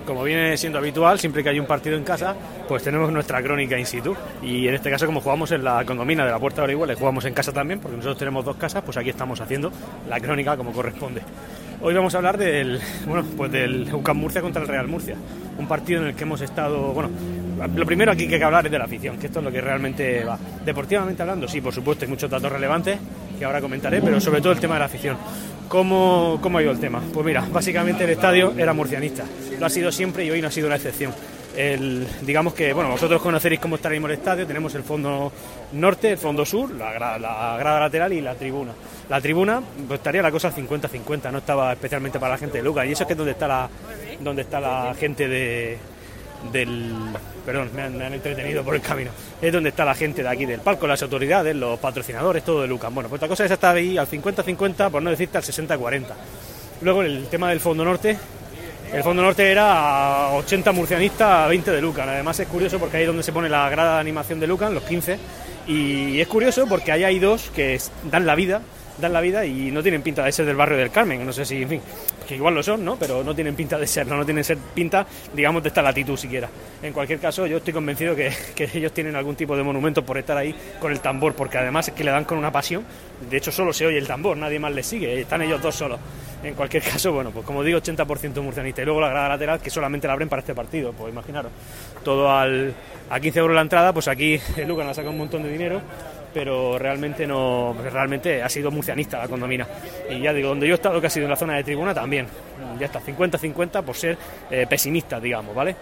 Como 0.05 0.23
viene 0.23 0.55
siendo 0.55 0.77
habitual, 0.77 1.17
siempre 1.17 1.41
que 1.41 1.49
hay 1.49 1.59
un 1.59 1.65
partido 1.65 1.97
en 1.97 2.03
casa, 2.03 2.35
pues 2.67 2.83
tenemos 2.83 3.11
nuestra 3.11 3.41
crónica 3.41 3.79
in 3.79 3.87
situ. 3.87 4.15
Y 4.43 4.67
en 4.67 4.75
este 4.75 4.91
caso, 4.91 5.07
como 5.07 5.19
jugamos 5.19 5.51
en 5.51 5.63
la 5.63 5.83
condomina 5.83 6.23
de 6.23 6.31
la 6.31 6.37
Puerta 6.37 6.61
de 6.61 6.65
Orihuela 6.65 6.93
jugamos 6.93 7.25
en 7.25 7.33
casa 7.33 7.51
también, 7.51 7.79
porque 7.79 7.97
nosotros 7.97 8.19
tenemos 8.19 8.45
dos 8.45 8.55
casas, 8.55 8.83
pues 8.83 8.97
aquí 8.97 9.09
estamos 9.09 9.41
haciendo 9.41 9.71
la 10.07 10.19
crónica 10.19 10.55
como 10.57 10.73
corresponde. 10.73 11.21
Hoy 11.81 11.93
vamos 11.93 12.13
a 12.15 12.17
hablar 12.17 12.37
del, 12.37 12.79
bueno, 13.05 13.25
pues 13.35 13.51
del 13.51 13.93
UCAM 13.93 14.17
Murcia 14.17 14.41
contra 14.41 14.61
el 14.61 14.67
Real 14.67 14.87
Murcia. 14.87 15.15
Un 15.57 15.67
partido 15.67 16.01
en 16.01 16.07
el 16.07 16.15
que 16.15 16.23
hemos 16.23 16.41
estado, 16.41 16.93
bueno, 16.93 17.09
lo 17.75 17.85
primero 17.85 18.11
aquí 18.11 18.27
que 18.27 18.35
hay 18.35 18.39
que 18.39 18.45
hablar 18.45 18.65
es 18.65 18.71
de 18.71 18.79
la 18.79 18.85
afición, 18.85 19.17
que 19.17 19.27
esto 19.27 19.39
es 19.39 19.45
lo 19.45 19.51
que 19.51 19.61
realmente 19.61 20.23
va. 20.23 20.37
Deportivamente 20.65 21.21
hablando, 21.21 21.47
sí, 21.47 21.61
por 21.61 21.73
supuesto, 21.73 22.05
hay 22.05 22.09
muchos 22.09 22.29
datos 22.29 22.51
relevantes 22.51 22.97
que 23.37 23.45
ahora 23.45 23.61
comentaré, 23.61 24.01
pero 24.01 24.19
sobre 24.19 24.41
todo 24.41 24.53
el 24.53 24.59
tema 24.59 24.75
de 24.75 24.79
la 24.79 24.85
afición. 24.85 25.17
¿Cómo, 25.67 26.39
¿Cómo 26.41 26.57
ha 26.57 26.63
ido 26.63 26.71
el 26.71 26.79
tema? 26.79 27.01
Pues 27.13 27.25
mira, 27.25 27.45
básicamente 27.51 28.03
el 28.03 28.11
estadio 28.11 28.53
era 28.57 28.73
murcianista. 28.73 29.23
Lo 29.59 29.65
ha 29.65 29.69
sido 29.69 29.91
siempre 29.91 30.25
y 30.25 30.31
hoy 30.31 30.41
no 30.41 30.47
ha 30.47 30.51
sido 30.51 30.67
una 30.67 30.77
excepción. 30.77 31.13
Digamos 32.21 32.53
que, 32.53 32.73
bueno, 32.73 32.89
vosotros 32.89 33.21
conoceréis 33.21 33.61
cómo 33.61 33.77
está 33.77 33.93
el 33.93 34.11
estadio, 34.11 34.45
tenemos 34.45 34.75
el 34.75 34.83
fondo 34.83 35.31
norte, 35.73 36.11
el 36.11 36.17
fondo 36.17 36.45
sur, 36.45 36.71
la 36.71 36.91
grada, 36.91 37.79
lateral 37.79 38.13
y 38.13 38.21
la 38.21 38.35
tribuna. 38.35 38.73
La 39.09 39.21
tribuna, 39.21 39.61
pues 39.87 39.99
estaría 39.99 40.21
la 40.21 40.31
cosa 40.31 40.53
50-50, 40.53 41.31
no 41.31 41.37
estaba 41.37 41.71
especialmente 41.73 42.19
para 42.19 42.33
la 42.33 42.37
gente 42.37 42.57
de 42.57 42.63
Lucas, 42.63 42.85
y 42.87 42.91
eso 42.91 43.03
es 43.03 43.07
que 43.07 43.13
es 43.13 43.17
donde 43.17 43.31
está 43.31 43.47
la, 43.47 43.69
donde 44.19 44.41
está 44.41 44.59
la 44.59 44.93
gente 44.99 45.27
de, 45.27 45.77
del... 46.51 46.93
Perdón, 47.45 47.69
me 47.75 47.83
han, 47.83 48.01
entretenido 48.13 48.63
por 48.63 48.75
el 48.75 48.81
camino. 48.81 49.11
Es 49.41 49.53
donde 49.53 49.69
está 49.69 49.85
la 49.85 49.93
gente 49.93 50.23
de 50.23 50.29
aquí 50.29 50.45
del 50.45 50.61
palco, 50.61 50.87
las 50.87 51.01
autoridades, 51.03 51.55
los 51.55 51.79
patrocinadores, 51.79 52.43
todo 52.43 52.63
de 52.63 52.67
Lucas. 52.67 52.91
Bueno, 52.93 53.07
pues 53.07 53.19
esta 53.19 53.27
cosa 53.27 53.45
es 53.45 53.51
estar 53.51 53.75
ahí 53.75 53.97
al 53.97 54.07
50-50, 54.07 54.89
por 54.89 55.01
no 55.01 55.09
decirte 55.11 55.37
al 55.37 55.43
60-40. 55.43 56.05
Luego 56.81 57.03
el 57.03 57.27
tema 57.27 57.49
del 57.49 57.59
fondo 57.59 57.85
norte, 57.85 58.17
el 58.93 59.03
fondo 59.03 59.21
norte 59.21 59.49
era 59.49 60.29
80 60.33 60.71
murcianistas 60.71 61.45
a 61.45 61.47
20 61.47 61.71
de 61.71 61.81
Lucan. 61.81 62.07
Además 62.09 62.39
es 62.39 62.47
curioso 62.47 62.79
porque 62.79 62.97
ahí 62.97 63.03
es 63.03 63.07
donde 63.07 63.23
se 63.23 63.33
pone 63.33 63.49
la 63.49 63.69
grada 63.69 63.95
de 63.95 64.01
animación 64.01 64.39
de 64.39 64.47
Lucan, 64.47 64.73
los 64.73 64.83
15. 64.83 65.17
Y 65.67 66.19
es 66.19 66.27
curioso 66.27 66.67
porque 66.67 66.91
ahí 66.91 67.03
hay 67.03 67.19
dos 67.19 67.49
que 67.49 67.79
dan 68.09 68.25
la 68.25 68.35
vida 68.35 68.61
dan 68.97 69.13
la 69.13 69.21
vida 69.21 69.45
y 69.45 69.71
no 69.71 69.81
tienen 69.81 70.01
pinta 70.01 70.23
de 70.23 70.31
ser 70.31 70.45
del 70.45 70.55
barrio 70.55 70.77
del 70.77 70.91
Carmen. 70.91 71.25
No 71.25 71.33
sé 71.33 71.45
si, 71.45 71.61
en 71.61 71.69
fin, 71.69 71.81
que 72.27 72.35
igual 72.35 72.55
lo 72.55 72.63
son, 72.63 72.83
¿no? 72.83 72.95
Pero 72.97 73.23
no 73.23 73.35
tienen 73.35 73.55
pinta 73.55 73.77
de 73.77 73.87
serlo, 73.87 74.15
no 74.15 74.25
tienen 74.25 74.43
ser 74.43 74.57
pinta, 74.57 75.05
digamos, 75.33 75.63
de 75.63 75.69
esta 75.69 75.81
latitud 75.81 76.17
siquiera. 76.17 76.49
En 76.81 76.93
cualquier 76.93 77.19
caso, 77.19 77.45
yo 77.47 77.57
estoy 77.57 77.73
convencido 77.73 78.15
que, 78.15 78.31
que 78.55 78.69
ellos 78.73 78.91
tienen 78.91 79.15
algún 79.15 79.35
tipo 79.35 79.55
de 79.55 79.63
monumento 79.63 80.03
por 80.05 80.17
estar 80.17 80.37
ahí 80.37 80.55
con 80.79 80.91
el 80.91 80.99
tambor, 80.99 81.33
porque 81.33 81.57
además 81.57 81.87
es 81.87 81.93
que 81.93 82.03
le 82.03 82.11
dan 82.11 82.25
con 82.25 82.37
una 82.37 82.51
pasión. 82.51 82.83
De 83.29 83.37
hecho, 83.37 83.51
solo 83.51 83.73
se 83.73 83.85
oye 83.85 83.97
el 83.97 84.07
tambor, 84.07 84.37
nadie 84.37 84.59
más 84.59 84.73
les 84.73 84.85
sigue, 84.85 85.21
están 85.21 85.41
ellos 85.41 85.61
dos 85.61 85.75
solos. 85.75 85.99
En 86.43 86.53
cualquier 86.53 86.83
caso, 86.91 87.11
bueno, 87.11 87.31
pues 87.31 87.45
como 87.45 87.63
digo, 87.63 87.79
80% 87.79 88.41
murcianista. 88.41 88.81
Y 88.81 88.85
luego 88.85 89.01
la 89.01 89.09
grada 89.09 89.29
lateral, 89.29 89.59
que 89.59 89.69
solamente 89.69 90.07
la 90.07 90.13
abren 90.13 90.29
para 90.29 90.41
este 90.41 90.53
partido, 90.53 90.93
pues 90.93 91.11
imaginaros. 91.11 91.51
Todo 92.03 92.31
al, 92.31 92.73
a 93.09 93.19
15 93.19 93.39
euros 93.39 93.55
la 93.55 93.61
entrada, 93.61 93.93
pues 93.93 94.07
aquí 94.07 94.39
el 94.55 94.67
Lucan 94.67 94.87
ha 94.87 94.93
sacado 94.93 95.11
un 95.11 95.17
montón 95.17 95.43
de 95.43 95.49
dinero 95.49 95.81
pero 96.35 96.77
realmente 96.77 97.25
no 97.25 97.73
realmente 97.81 98.43
ha 98.43 98.49
sido 98.49 98.69
murcianista 98.69 99.19
la 99.19 99.29
condomina. 99.29 99.65
Y 100.09 100.19
ya 100.19 100.33
digo 100.33 100.49
donde 100.49 100.67
yo 100.67 100.73
he 100.73 100.75
estado 100.75 100.99
que 100.99 101.07
ha 101.07 101.09
sido 101.09 101.23
en 101.23 101.29
la 101.29 101.37
zona 101.37 101.55
de 101.55 101.63
tribuna 101.63 101.93
también. 101.93 102.27
Ya 102.77 102.87
está 102.87 102.99
50-50 102.99 103.81
por 103.81 103.95
ser 103.95 104.17
eh, 104.51 104.65
pesimista 104.69 105.17
digamos 105.17 105.55
vale 105.55 105.77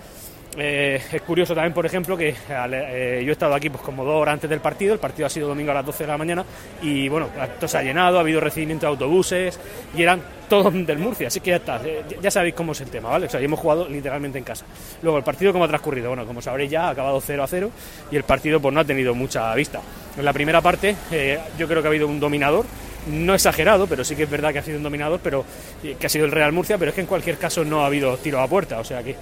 eh, 0.57 1.01
es 1.12 1.22
curioso 1.24 1.55
también, 1.55 1.74
por 1.74 1.86
ejemplo, 1.86 2.15
que 2.15 2.29
eh, 2.29 3.22
yo 3.24 3.29
he 3.29 3.31
estado 3.31 3.55
aquí 3.55 3.69
pues 3.69 3.81
como 3.81 4.03
dos 4.05 4.22
horas 4.22 4.33
antes 4.33 4.50
del 4.50 4.60
partido, 4.60 4.93
el 4.93 5.00
partido 5.00 5.25
ha 5.25 5.29
sido 5.29 5.48
domingo 5.48 5.72
a 5.72 5.75
las 5.75 5.86
12 5.86 6.03
de 6.03 6.07
la 6.07 6.17
mañana 6.17 6.45
y 6.81 7.10
bueno, 7.10 7.29
esto 7.41 7.67
se 7.67 7.77
ha 7.77 7.83
llenado, 7.83 8.17
ha 8.17 8.22
habido 8.22 8.39
recibimiento 8.39 8.86
de 8.86 8.91
autobuses 8.91 9.60
y 9.95 10.03
eran 10.03 10.22
todos 10.48 10.72
del 10.86 11.00
Murcia, 11.00 11.27
así 11.27 11.39
que 11.39 11.51
ya 11.51 11.55
está, 11.55 11.81
eh, 11.83 12.03
ya 12.22 12.29
sabéis 12.29 12.53
cómo 12.53 12.74
es 12.74 12.81
el 12.81 12.89
tema, 12.89 13.10
¿vale? 13.10 13.25
O 13.25 13.29
sea, 13.29 13.39
hemos 13.39 13.60
jugado 13.60 13.89
literalmente 13.89 14.38
en 14.38 14.43
casa. 14.43 14.65
Luego, 15.01 15.17
el 15.17 15.24
partido 15.24 15.51
cómo 15.53 15.65
ha 15.65 15.67
transcurrido, 15.67 16.10
bueno, 16.10 16.25
como 16.25 16.41
sabréis 16.41 16.69
ya, 16.69 16.88
ha 16.88 16.89
acabado 16.91 17.19
0 17.19 17.43
a 17.43 17.48
0 17.48 17.72
y 18.12 18.15
el 18.15 18.24
partido 18.24 18.60
pues 18.60 18.74
no 18.74 18.81
ha 18.81 18.86
tenido 18.86 19.15
mucha 19.15 19.53
vista. 19.55 19.81
En 20.15 20.25
la 20.25 20.33
primera 20.33 20.62
parte 20.62 20.95
yo 21.57 21.67
creo 21.67 21.81
que 21.81 21.88
ha 21.88 21.89
habido 21.89 22.07
un 22.07 22.19
dominador, 22.19 22.65
no 23.07 23.33
exagerado, 23.33 23.88
pero 23.88 24.03
sí 24.03 24.15
que 24.15 24.24
es 24.24 24.29
verdad 24.29 24.53
que 24.53 24.60
ha 24.60 24.63
sido 24.63 24.77
un 24.77 24.83
dominador, 24.83 25.19
pero 25.24 25.43
que 25.81 26.05
ha 26.05 26.10
sido 26.10 26.25
el 26.25 26.31
Real 26.31 26.51
Murcia, 26.51 26.77
pero 26.77 26.89
es 26.89 26.95
que 26.95 27.01
en 27.01 27.07
cualquier 27.07 27.38
caso 27.38 27.65
no 27.65 27.81
ha 27.81 27.88
habido 27.88 28.15
tiro 28.17 28.39
a 28.39 28.48
puerta, 28.48 28.79
o 28.79 28.83
sea 28.83 29.01
que 29.01 29.15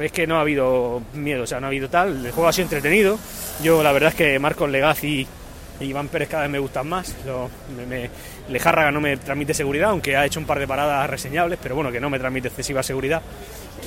es 0.00 0.12
que 0.12 0.26
no 0.26 0.36
ha 0.36 0.40
habido 0.40 1.02
miedo, 1.14 1.44
o 1.44 1.46
sea, 1.46 1.60
no 1.60 1.66
ha 1.66 1.68
habido 1.68 1.88
tal. 1.88 2.26
El 2.26 2.32
juego 2.32 2.48
ha 2.48 2.52
sido 2.52 2.64
entretenido. 2.64 3.18
Yo, 3.62 3.82
la 3.82 3.92
verdad 3.92 4.10
es 4.10 4.14
que 4.14 4.38
Marcos 4.38 4.70
Legaz 4.70 5.04
y, 5.04 5.26
Iván 5.80 6.08
Pérez 6.08 6.28
cada 6.28 6.42
vez 6.42 6.52
me 6.52 6.58
gustan 6.58 6.88
más. 6.88 7.14
Lo, 7.26 7.50
me, 7.88 8.08
Lejárraga 8.48 8.90
no 8.90 9.00
me 9.00 9.16
transmite 9.16 9.54
seguridad, 9.54 9.90
aunque 9.90 10.16
ha 10.16 10.24
hecho 10.24 10.40
un 10.40 10.46
par 10.46 10.58
de 10.58 10.66
paradas 10.66 11.08
reseñables, 11.08 11.58
pero 11.62 11.74
bueno, 11.74 11.90
que 11.90 12.00
no 12.00 12.10
me 12.10 12.18
transmite 12.18 12.48
excesiva 12.48 12.82
seguridad. 12.82 13.22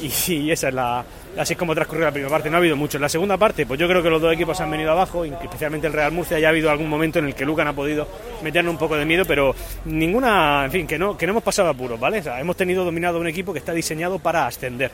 Y, 0.01 0.51
esa 0.51 0.69
es 0.69 0.73
la. 0.73 1.05
Así 1.37 1.53
es 1.53 1.59
como 1.59 1.73
transcurrió 1.73 2.05
la 2.05 2.11
primera 2.11 2.29
parte. 2.29 2.49
No 2.49 2.57
ha 2.57 2.59
habido 2.59 2.75
mucho. 2.75 2.97
En 2.97 3.01
la 3.01 3.09
segunda 3.09 3.37
parte, 3.37 3.65
pues 3.65 3.79
yo 3.79 3.87
creo 3.87 4.03
que 4.03 4.09
los 4.09 4.21
dos 4.21 4.33
equipos 4.33 4.59
han 4.59 4.71
venido 4.71 4.91
abajo, 4.91 5.23
especialmente 5.25 5.87
el 5.87 5.93
Real 5.93 6.11
Murcia. 6.11 6.39
Ya 6.39 6.47
ha 6.47 6.49
habido 6.49 6.69
algún 6.69 6.89
momento 6.89 7.19
en 7.19 7.25
el 7.25 7.35
que 7.35 7.45
Lucan 7.45 7.67
ha 7.67 7.73
podido 7.73 8.07
meternos 8.43 8.71
un 8.71 8.77
poco 8.77 8.95
de 8.95 9.05
miedo, 9.05 9.23
pero 9.25 9.55
ninguna. 9.85 10.65
En 10.65 10.71
fin, 10.71 10.87
que 10.87 10.97
no, 10.97 11.17
que 11.17 11.25
no 11.25 11.31
hemos 11.31 11.43
pasado 11.43 11.69
apuros, 11.69 11.99
¿vale? 11.99 12.19
O 12.19 12.23
sea, 12.23 12.39
hemos 12.39 12.55
tenido 12.55 12.83
dominado 12.83 13.19
un 13.19 13.27
equipo 13.27 13.53
que 13.53 13.59
está 13.59 13.73
diseñado 13.73 14.19
para 14.19 14.47
ascender 14.47 14.91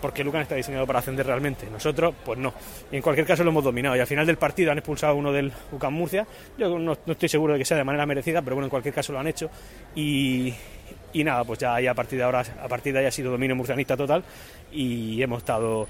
porque 0.00 0.24
Lucan 0.24 0.42
está 0.42 0.54
diseñado 0.54 0.86
para 0.86 1.00
ascender 1.00 1.26
realmente. 1.26 1.68
Nosotros, 1.70 2.14
pues 2.24 2.38
no. 2.38 2.52
En 2.90 3.02
cualquier 3.02 3.26
caso 3.26 3.44
lo 3.44 3.50
hemos 3.50 3.64
dominado. 3.64 3.96
Y 3.96 4.00
al 4.00 4.06
final 4.06 4.26
del 4.26 4.36
partido 4.36 4.72
han 4.72 4.78
expulsado 4.78 5.12
a 5.12 5.16
uno 5.16 5.32
del 5.32 5.52
Lucan 5.72 5.92
Murcia. 5.92 6.26
Yo 6.58 6.78
no, 6.78 6.92
estoy 7.06 7.28
seguro 7.28 7.54
de 7.54 7.58
que 7.58 7.64
sea 7.64 7.76
de 7.76 7.84
manera 7.84 8.06
merecida, 8.06 8.42
pero 8.42 8.56
bueno, 8.56 8.66
en 8.66 8.70
cualquier 8.70 8.94
caso 8.94 9.12
lo 9.12 9.18
han 9.18 9.26
hecho. 9.26 9.50
Y, 9.94 10.54
nada, 11.14 11.44
pues 11.44 11.58
ya, 11.58 11.76
a 11.76 11.94
partir 11.94 12.18
de 12.18 12.24
ahora, 12.24 12.44
a 12.62 12.68
partir 12.68 12.92
de 12.92 13.00
ahí 13.00 13.06
ha 13.06 13.10
sido 13.10 13.30
dominio 13.30 13.56
murcianista 13.56 13.96
total. 13.96 14.22
Y 14.72 15.22
hemos 15.22 15.38
estado. 15.38 15.88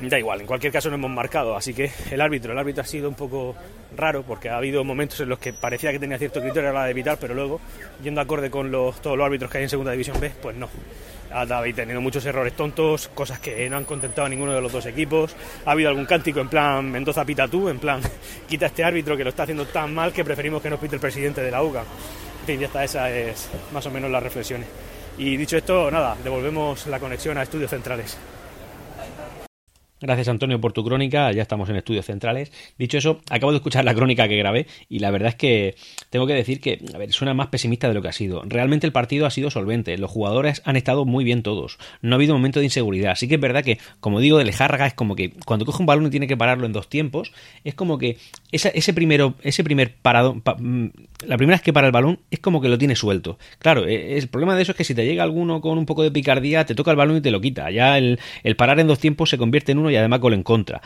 Da 0.00 0.18
igual, 0.18 0.40
en 0.40 0.46
cualquier 0.46 0.72
caso 0.72 0.90
no 0.90 0.96
hemos 0.96 1.10
marcado, 1.10 1.56
así 1.56 1.72
que 1.72 1.90
el 2.10 2.20
árbitro, 2.20 2.52
el 2.52 2.58
árbitro 2.58 2.82
ha 2.82 2.86
sido 2.86 3.08
un 3.08 3.14
poco 3.14 3.54
raro 3.96 4.24
porque 4.24 4.48
ha 4.48 4.56
habido 4.56 4.82
momentos 4.82 5.20
en 5.20 5.28
los 5.28 5.38
que 5.38 5.52
parecía 5.52 5.92
que 5.92 6.00
tenía 6.00 6.18
cierto 6.18 6.40
criterio 6.40 6.70
a 6.70 6.72
la 6.72 6.84
de 6.84 6.90
evitar, 6.90 7.16
pero 7.20 7.32
luego, 7.32 7.60
yendo 8.02 8.20
acorde 8.20 8.50
con 8.50 8.72
todos 8.72 9.16
los 9.16 9.24
árbitros 9.24 9.50
que 9.50 9.58
hay 9.58 9.64
en 9.64 9.70
Segunda 9.70 9.92
División 9.92 10.18
B, 10.18 10.32
pues 10.42 10.56
no 10.56 10.68
ha 11.34 11.62
tenido 11.74 12.00
muchos 12.00 12.24
errores 12.26 12.54
tontos, 12.54 13.08
cosas 13.08 13.40
que 13.40 13.68
no 13.68 13.76
han 13.76 13.84
contentado 13.84 14.26
a 14.26 14.28
ninguno 14.28 14.52
de 14.52 14.60
los 14.60 14.70
dos 14.70 14.86
equipos. 14.86 15.34
Ha 15.66 15.72
habido 15.72 15.88
algún 15.88 16.06
cántico 16.06 16.40
en 16.40 16.48
plan 16.48 16.88
Mendoza 16.90 17.24
pita 17.24 17.48
tú, 17.48 17.68
en 17.68 17.78
plan 17.78 18.00
quita 18.48 18.66
este 18.66 18.84
árbitro 18.84 19.16
que 19.16 19.24
lo 19.24 19.30
está 19.30 19.42
haciendo 19.42 19.66
tan 19.66 19.92
mal 19.92 20.12
que 20.12 20.24
preferimos 20.24 20.62
que 20.62 20.70
nos 20.70 20.78
pite 20.78 20.94
el 20.94 21.00
presidente 21.00 21.40
de 21.40 21.50
la 21.50 21.62
UCA. 21.62 21.80
En 21.80 22.46
fin, 22.46 22.60
ya 22.60 22.66
está, 22.66 22.84
esa 22.84 23.10
es 23.10 23.48
más 23.72 23.84
o 23.86 23.90
menos 23.90 24.10
las 24.10 24.22
reflexiones. 24.22 24.68
Y 25.18 25.36
dicho 25.36 25.56
esto, 25.56 25.90
nada, 25.90 26.16
devolvemos 26.22 26.86
la 26.86 27.00
conexión 27.00 27.36
a 27.38 27.42
estudios 27.42 27.70
centrales. 27.70 28.16
Gracias 30.00 30.26
Antonio 30.28 30.60
por 30.60 30.72
tu 30.72 30.84
crónica, 30.84 31.30
ya 31.30 31.40
estamos 31.40 31.68
en 31.70 31.76
estudios 31.76 32.04
centrales. 32.04 32.52
Dicho 32.76 32.98
eso, 32.98 33.20
acabo 33.30 33.52
de 33.52 33.58
escuchar 33.58 33.84
la 33.84 33.94
crónica 33.94 34.26
que 34.26 34.36
grabé 34.36 34.66
y 34.88 34.98
la 34.98 35.12
verdad 35.12 35.28
es 35.28 35.34
que 35.36 35.76
tengo 36.10 36.26
que 36.26 36.34
decir 36.34 36.60
que, 36.60 36.80
a 36.92 36.98
ver, 36.98 37.12
suena 37.12 37.32
más 37.32 37.46
pesimista 37.46 37.86
de 37.86 37.94
lo 37.94 38.02
que 38.02 38.08
ha 38.08 38.12
sido. 38.12 38.42
Realmente 38.44 38.86
el 38.86 38.92
partido 38.92 39.24
ha 39.24 39.30
sido 39.30 39.50
solvente, 39.50 39.96
los 39.96 40.10
jugadores 40.10 40.62
han 40.64 40.76
estado 40.76 41.04
muy 41.04 41.22
bien 41.22 41.44
todos, 41.44 41.78
no 42.02 42.14
ha 42.14 42.16
habido 42.16 42.34
momento 42.34 42.58
de 42.58 42.66
inseguridad. 42.66 43.12
Así 43.12 43.28
que 43.28 43.36
es 43.36 43.40
verdad 43.40 43.62
que, 43.62 43.78
como 44.00 44.18
digo, 44.18 44.36
de 44.36 44.44
Lejárraga 44.44 44.86
es 44.86 44.94
como 44.94 45.14
que 45.14 45.30
cuando 45.46 45.64
coge 45.64 45.80
un 45.80 45.86
balón 45.86 46.06
y 46.06 46.10
tiene 46.10 46.26
que 46.26 46.36
pararlo 46.36 46.66
en 46.66 46.72
dos 46.72 46.88
tiempos, 46.88 47.32
es 47.62 47.74
como 47.74 47.96
que 47.96 48.18
ese, 48.50 48.92
primero, 48.94 49.34
ese 49.42 49.62
primer 49.62 49.94
parado, 49.94 50.34
mm, 50.34 50.86
la 51.26 51.36
primera 51.36 51.56
vez 51.56 51.62
que 51.62 51.72
para 51.72 51.86
el 51.86 51.92
balón 51.92 52.18
es 52.32 52.40
como 52.40 52.60
que 52.60 52.68
lo 52.68 52.78
tiene 52.78 52.96
suelto. 52.96 53.38
Claro, 53.58 53.86
e, 53.86 54.18
el 54.18 54.28
problema 54.28 54.56
de 54.56 54.62
eso 54.62 54.72
es 54.72 54.76
que 54.76 54.84
si 54.84 54.94
te 54.94 55.06
llega 55.06 55.22
alguno 55.22 55.60
con 55.60 55.78
un 55.78 55.86
poco 55.86 56.02
de 56.02 56.10
picardía, 56.10 56.66
te 56.66 56.74
toca 56.74 56.90
el 56.90 56.96
balón 56.96 57.18
y 57.18 57.20
te 57.20 57.30
lo 57.30 57.40
quita. 57.40 57.70
Ya 57.70 57.96
el, 57.96 58.18
el 58.42 58.56
parar 58.56 58.80
en 58.80 58.88
dos 58.88 58.98
tiempos 58.98 59.30
se 59.30 59.38
convierte 59.38 59.72
en 59.72 59.83
y 59.90 59.96
además 59.96 60.20
gol 60.20 60.34
en 60.34 60.42
contra. 60.42 60.82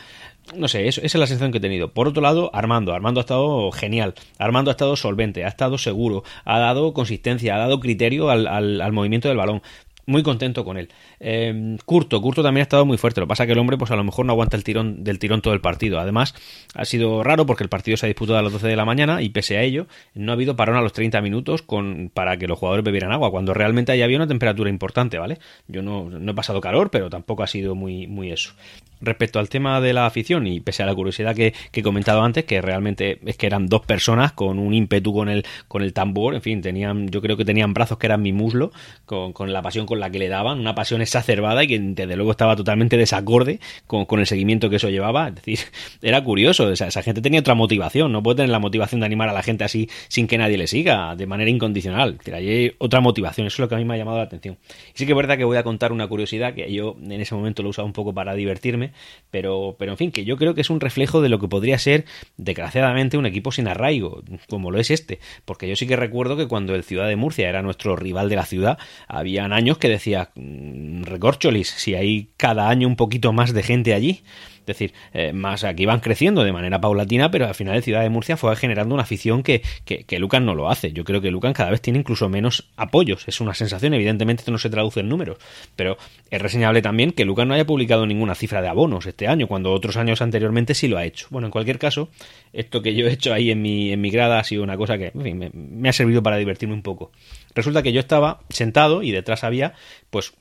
No 0.57 0.67
sé, 0.67 0.89
esa 0.89 1.03
es 1.03 1.15
la 1.15 1.27
sensación 1.27 1.53
que 1.53 1.59
he 1.59 1.61
tenido. 1.61 1.93
Por 1.93 2.09
otro 2.09 2.23
lado, 2.23 2.51
Armando. 2.55 2.95
Armando 2.95 3.21
ha 3.21 3.23
estado 3.23 3.71
genial. 3.71 4.15
Armando 4.39 4.71
ha 4.71 4.73
estado 4.73 4.97
solvente, 4.97 5.45
ha 5.45 5.49
estado 5.49 5.77
seguro, 5.77 6.25
ha 6.45 6.59
dado 6.59 6.95
consistencia, 6.95 7.55
ha 7.55 7.59
dado 7.59 7.81
criterio 7.81 8.31
al, 8.31 8.47
al 8.47 8.93
movimiento 8.93 9.29
del 9.29 9.37
balón 9.37 9.63
muy 10.09 10.23
contento 10.23 10.65
con 10.65 10.79
él. 10.79 10.89
Eh, 11.21 11.77
Curto, 11.85 12.21
Curto 12.21 12.43
también 12.43 12.63
ha 12.63 12.65
estado 12.65 12.87
muy 12.87 12.97
fuerte. 12.97 13.21
Lo 13.21 13.27
que 13.27 13.29
pasa 13.29 13.47
que 13.47 13.53
el 13.53 13.59
hombre, 13.59 13.77
pues 13.77 13.91
a 13.91 13.97
lo 13.97 14.03
mejor 14.05 14.25
no 14.25 14.33
aguanta 14.33 14.57
el 14.57 14.65
tirón 14.65 15.05
del 15.05 15.19
tirón 15.19 15.43
todo 15.43 15.53
el 15.53 15.61
partido. 15.61 16.01
Además, 16.01 16.35
ha 16.75 16.85
sido 16.87 17.23
raro 17.23 17.45
porque 17.45 17.63
el 17.63 17.69
partido 17.69 17.97
se 17.99 18.07
ha 18.07 18.09
disputado 18.09 18.39
a 18.39 18.43
las 18.43 18.53
12 18.53 18.69
de 18.69 18.77
la 18.77 18.87
mañana 18.87 19.21
y 19.21 19.29
pese 19.29 19.59
a 19.59 19.63
ello, 19.63 19.87
no 20.15 20.33
ha 20.33 20.35
habido 20.35 20.57
parón 20.57 20.77
a 20.77 20.81
los 20.81 20.95
30 20.95 21.21
minutos 21.21 21.61
con, 21.61 22.11
para 22.13 22.39
que 22.39 22.49
los 22.49 22.59
jugadores 22.59 22.85
bebieran 22.85 23.13
agua, 23.13 23.31
cuando 23.31 23.53
realmente 23.53 23.93
ahí 23.93 24.01
había 24.01 24.17
una 24.17 24.27
temperatura 24.27 24.71
importante, 24.71 25.19
¿vale? 25.19 25.39
Yo 25.69 25.83
no, 25.83 26.09
no 26.09 26.33
he 26.33 26.35
pasado 26.35 26.61
calor, 26.63 26.91
pero 26.91 27.11
tampoco 27.11 27.43
ha 27.43 27.47
sido 27.47 27.75
muy, 27.75 28.07
muy 28.07 28.33
eso. 28.33 28.55
Respecto 29.01 29.39
al 29.39 29.49
tema 29.49 29.81
de 29.81 29.93
la 29.93 30.07
afición, 30.07 30.47
y 30.47 30.61
pese 30.61 30.83
a 30.83 30.87
la 30.87 30.95
curiosidad 30.95 31.35
que, 31.35 31.55
he 31.73 31.83
comentado 31.83 32.23
antes, 32.23 32.45
que 32.45 32.61
realmente 32.61 33.21
es 33.25 33.37
que 33.37 33.47
eran 33.47 33.69
dos 33.69 33.83
personas 33.87 34.33
con 34.33 34.59
un 34.59 34.75
ímpetu 34.75 35.15
con 35.15 35.29
el, 35.29 35.45
con 35.69 35.83
el 35.83 35.93
tambor, 35.93 36.35
en 36.35 36.43
fin, 36.43 36.61
tenían, 36.61 37.09
yo 37.09 37.23
creo 37.23 37.37
que 37.37 37.45
tenían 37.45 37.73
brazos 37.73 37.99
que 37.99 38.07
eran 38.07 38.21
mi 38.21 38.33
muslo, 38.33 38.73
con, 39.07 39.33
con 39.33 39.53
la 39.53 39.63
pasión 39.63 39.87
con 39.87 40.01
la 40.01 40.11
que 40.11 40.19
le 40.19 40.29
daban, 40.29 40.59
una 40.59 40.75
pasión 40.75 41.01
exacerbada 41.01 41.63
y 41.65 41.69
que 41.69 41.79
desde 41.79 42.17
luego 42.17 42.33
estaba 42.33 42.57
totalmente 42.57 42.97
desacorde 42.97 43.61
con, 43.87 44.07
el 44.19 44.27
seguimiento 44.27 44.69
que 44.71 44.77
eso 44.77 44.89
llevaba. 44.89 45.29
Es 45.29 45.35
decir, 45.37 45.59
era 46.03 46.23
curioso, 46.25 46.71
esa, 46.73 46.89
esa 46.89 47.03
gente 47.03 47.21
tenía 47.21 47.41
otra 47.41 47.55
motivación, 47.55 48.11
no 48.11 48.23
puede 48.23 48.39
tener 48.39 48.51
la 48.51 48.59
motivación 48.59 49.01
de 49.01 49.07
animar 49.07 49.29
a 49.29 49.33
la 49.33 49.43
gente 49.43 49.65
así 49.65 49.89
sin 50.09 50.27
que 50.27 50.39
nadie 50.39 50.59
le 50.59 50.67
siga, 50.67 51.15
de 51.15 51.27
manera 51.27 51.51
incondicional. 51.51 52.13
Es 52.13 52.19
decir, 52.19 52.35
hay 52.35 52.73
otra 52.79 53.01
motivación, 53.01 53.47
eso 53.47 53.55
es 53.55 53.61
lo 53.61 53.69
que 53.69 53.77
a 53.77 53.79
mí 53.79 53.85
me 53.85 53.95
ha 53.95 53.97
llamado 53.97 54.19
la 54.19 54.25
atención. 54.25 54.59
Y 54.95 54.99
sí 54.99 55.07
que 55.07 55.13
es 55.13 55.17
verdad 55.17 55.37
que 55.37 55.45
voy 55.45 55.57
a 55.57 55.63
contar 55.63 55.93
una 55.93 56.09
curiosidad 56.09 56.55
que 56.55 56.73
yo 56.73 56.97
en 57.01 57.21
ese 57.21 57.35
momento 57.35 57.63
lo 57.63 57.71
usado 57.71 57.87
un 57.87 57.93
poco 57.93 58.13
para 58.13 58.35
divertirme 58.35 58.88
pero, 59.31 59.77
pero 59.79 59.93
en 59.93 59.99
fin, 59.99 60.13
que 60.13 60.25
yo 60.25 60.37
creo 60.37 60.55
que 60.55 60.61
es 60.61 60.71
un 60.71 60.81
reflejo 60.81 61.21
de 61.21 61.29
lo 61.29 61.39
que 61.39 61.49
podría 61.49 61.79
ser, 61.79 62.05
desgraciadamente, 62.37 63.19
un 63.19 63.27
equipo 63.27 63.53
sin 63.53 63.69
arraigo, 63.69 64.23
como 64.49 64.71
lo 64.71 64.81
es 64.81 64.91
este, 64.91 65.19
porque 65.45 65.69
yo 65.69 65.77
sí 65.77 65.87
que 65.87 65.97
recuerdo 65.97 66.37
que 66.37 66.49
cuando 66.49 66.75
el 66.75 66.85
Ciudad 66.85 67.09
de 67.09 67.17
Murcia 67.17 67.49
era 67.49 67.63
nuestro 67.63 67.97
rival 67.97 68.29
de 68.29 68.37
la 68.37 68.47
ciudad, 68.47 68.79
habían 69.07 69.53
años 69.53 69.79
que 69.79 69.89
decía, 69.89 70.31
mm, 70.35 71.03
recorcholis, 71.03 71.69
si 71.69 71.95
hay 71.95 72.31
cada 72.37 72.69
año 72.69 72.89
un 72.89 72.97
poquito 72.97 73.33
más 73.33 73.53
de 73.53 73.63
gente 73.63 73.95
allí, 73.95 74.23
decir, 74.69 74.95
eh, 75.13 75.33
más 75.33 75.65
aquí 75.65 75.85
van 75.85 76.01
creciendo 76.01 76.45
de 76.45 76.53
manera 76.53 76.81
paulatina, 76.81 77.31
pero 77.31 77.47
al 77.47 77.55
final 77.55 77.75
el 77.75 77.83
Ciudad 77.83 78.03
de 78.03 78.09
Murcia 78.09 78.37
fue 78.37 78.55
generando 78.55 78.95
una 78.95 79.03
afición 79.03 79.43
que, 79.43 79.63
que, 79.85 80.05
que 80.05 80.19
Lucan 80.21 80.47
no 80.47 80.55
lo 80.55 80.71
hace. 80.71 80.93
Yo 80.93 81.03
creo 81.03 81.21
que 81.21 81.31
Lucan 81.31 81.53
cada 81.53 81.71
vez 81.71 81.81
tiene 81.81 81.99
incluso 81.99 82.29
menos 82.29 82.69
apoyos. 82.77 83.27
Es 83.27 83.41
una 83.41 83.55
sensación, 83.55 83.95
evidentemente 83.95 84.43
esto 84.43 84.53
no 84.53 84.59
se 84.59 84.71
traduce 84.71 85.01
en 85.01 85.09
números, 85.09 85.39
pero 85.75 85.99
es 86.31 86.41
reseñable 86.41 86.83
también 86.83 87.11
que 87.11 87.25
Lucan 87.25 87.49
no 87.49 87.55
haya 87.55 87.67
publicado 87.67 88.07
ninguna 88.07 88.35
cifra 88.35 88.63
de 88.63 88.69
abonos 88.69 89.07
este 89.07 89.27
año, 89.27 89.49
cuando 89.49 89.73
otros 89.73 89.97
años 89.97 90.23
anteriormente 90.23 90.75
sí 90.75 90.87
lo 90.87 90.99
ha 90.99 91.05
hecho. 91.05 91.27
Bueno, 91.31 91.49
en 91.49 91.51
cualquier 91.51 91.79
caso, 91.79 92.11
esto 92.53 92.83
que 92.83 92.95
yo 92.95 93.07
he 93.07 93.13
hecho 93.13 93.33
ahí 93.33 93.51
en 93.51 93.63
mi, 93.63 93.93
en 93.93 94.01
mi 94.01 94.11
grada 94.11 94.39
ha 94.39 94.45
sido 94.45 94.63
una 94.63 94.77
cosa 94.77 94.99
que 94.99 95.11
me, 95.15 95.51
me 95.53 95.89
ha 95.89 95.93
servido 95.93 96.23
para 96.23 96.37
divertirme 96.37 96.75
un 96.75 96.83
poco. 96.83 97.11
Resulta 97.55 97.83
que 97.83 97.93
yo 97.93 98.01
estaba 98.01 98.41
sentado 98.51 99.03
y 99.03 99.11
detrás 99.11 99.45
había, 99.45 99.75
pues, 100.11 100.35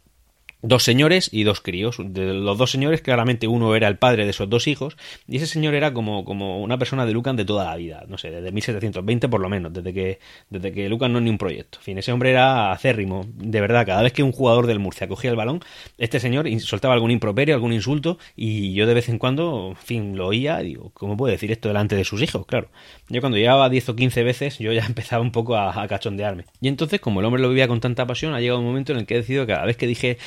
dos 0.62 0.84
señores 0.84 1.30
y 1.32 1.43
dos 1.43 1.62
críos. 1.62 1.98
De 2.00 2.34
los 2.34 2.58
dos 2.58 2.72
señores, 2.72 3.02
claramente 3.02 3.48
uno 3.48 3.76
era 3.76 3.88
el 3.88 3.98
padre 3.98 4.26
de 4.26 4.32
esos 4.32 4.50
dos 4.50 4.67
hijos, 4.67 4.98
y 5.28 5.38
ese 5.38 5.48
señor 5.48 5.76
era 5.76 5.93
como, 5.93 6.26
como 6.26 6.62
una 6.62 6.78
persona 6.78 7.06
de 7.06 7.13
Lucan 7.13 7.36
de 7.36 7.46
toda 7.46 7.65
la 7.65 7.76
vida, 7.76 8.06
no 8.08 8.17
sé, 8.17 8.32
desde 8.32 8.52
1720 8.52 9.30
por 9.30 9.41
lo 9.41 9.50
menos, 9.50 9.74
desde 9.74 9.93
que, 9.93 10.20
desde 10.50 10.72
que 10.72 10.89
Lucan 10.89 11.13
no 11.13 11.20
es 11.20 11.24
ni 11.24 11.30
un 11.30 11.38
proyecto. 11.38 11.80
En 11.80 11.84
fin, 11.84 11.98
ese 11.98 12.12
hombre 12.12 12.32
era 12.32 12.72
acérrimo, 12.72 13.26
de 13.36 13.62
verdad, 13.62 13.86
cada 13.86 14.02
vez 14.02 14.13
que 14.13 14.24
un 14.24 14.32
jugador 14.32 14.67
del 14.67 14.80
Murcia 14.80 15.08
cogía 15.08 15.30
el 15.30 15.36
balón, 15.36 15.62
este 15.98 16.20
señor 16.20 16.48
soltaba 16.62 16.93
algún 16.93 17.12
improperio, 17.12 17.56
algún 17.56 17.74
insulto, 17.74 18.17
y 18.36 18.74
yo 18.74 18.88
de 18.88 18.93
vez 18.93 19.10
en 19.10 19.20
cuando, 19.20 19.70
en 19.70 19.76
fin, 19.76 20.17
lo 20.17 20.28
oía, 20.28 20.60
digo, 20.60 20.91
¿cómo 20.93 21.17
puede 21.17 21.34
decir 21.34 21.52
esto 21.52 21.67
delante 21.67 21.96
de 21.96 22.04
sus 22.04 22.22
hijos? 22.22 22.46
Claro. 22.46 22.70
Yo 23.10 23.22
cuando 23.22 23.38
llegaba 23.38 23.70
10 23.70 23.89
o 23.89 23.96
15 23.96 24.24
veces, 24.24 24.60
yo 24.60 24.74
ya 24.74 24.86
empezaba 24.88 25.22
un 25.22 25.32
poco 25.32 25.56
a, 25.56 25.82
a 25.82 25.88
cachondearme. 25.88 26.46
Y 26.62 26.67
entonces, 26.67 27.00
como 27.00 27.20
el 27.20 27.26
hombre 27.26 27.41
lo 27.41 27.50
vivía 27.50 27.67
con 27.67 27.80
tanta 27.80 28.06
pasión, 28.08 28.34
ha 28.34 28.39
llegado 28.39 28.60
un 28.60 28.65
momento 28.65 28.93
en 28.93 29.00
el 29.00 29.06
que 29.06 29.15
he 29.15 29.17
decidido 29.17 29.46
que 29.46 29.54
cada 29.54 29.65
vez 29.65 29.78
que 29.78 29.88
dije 29.88 30.17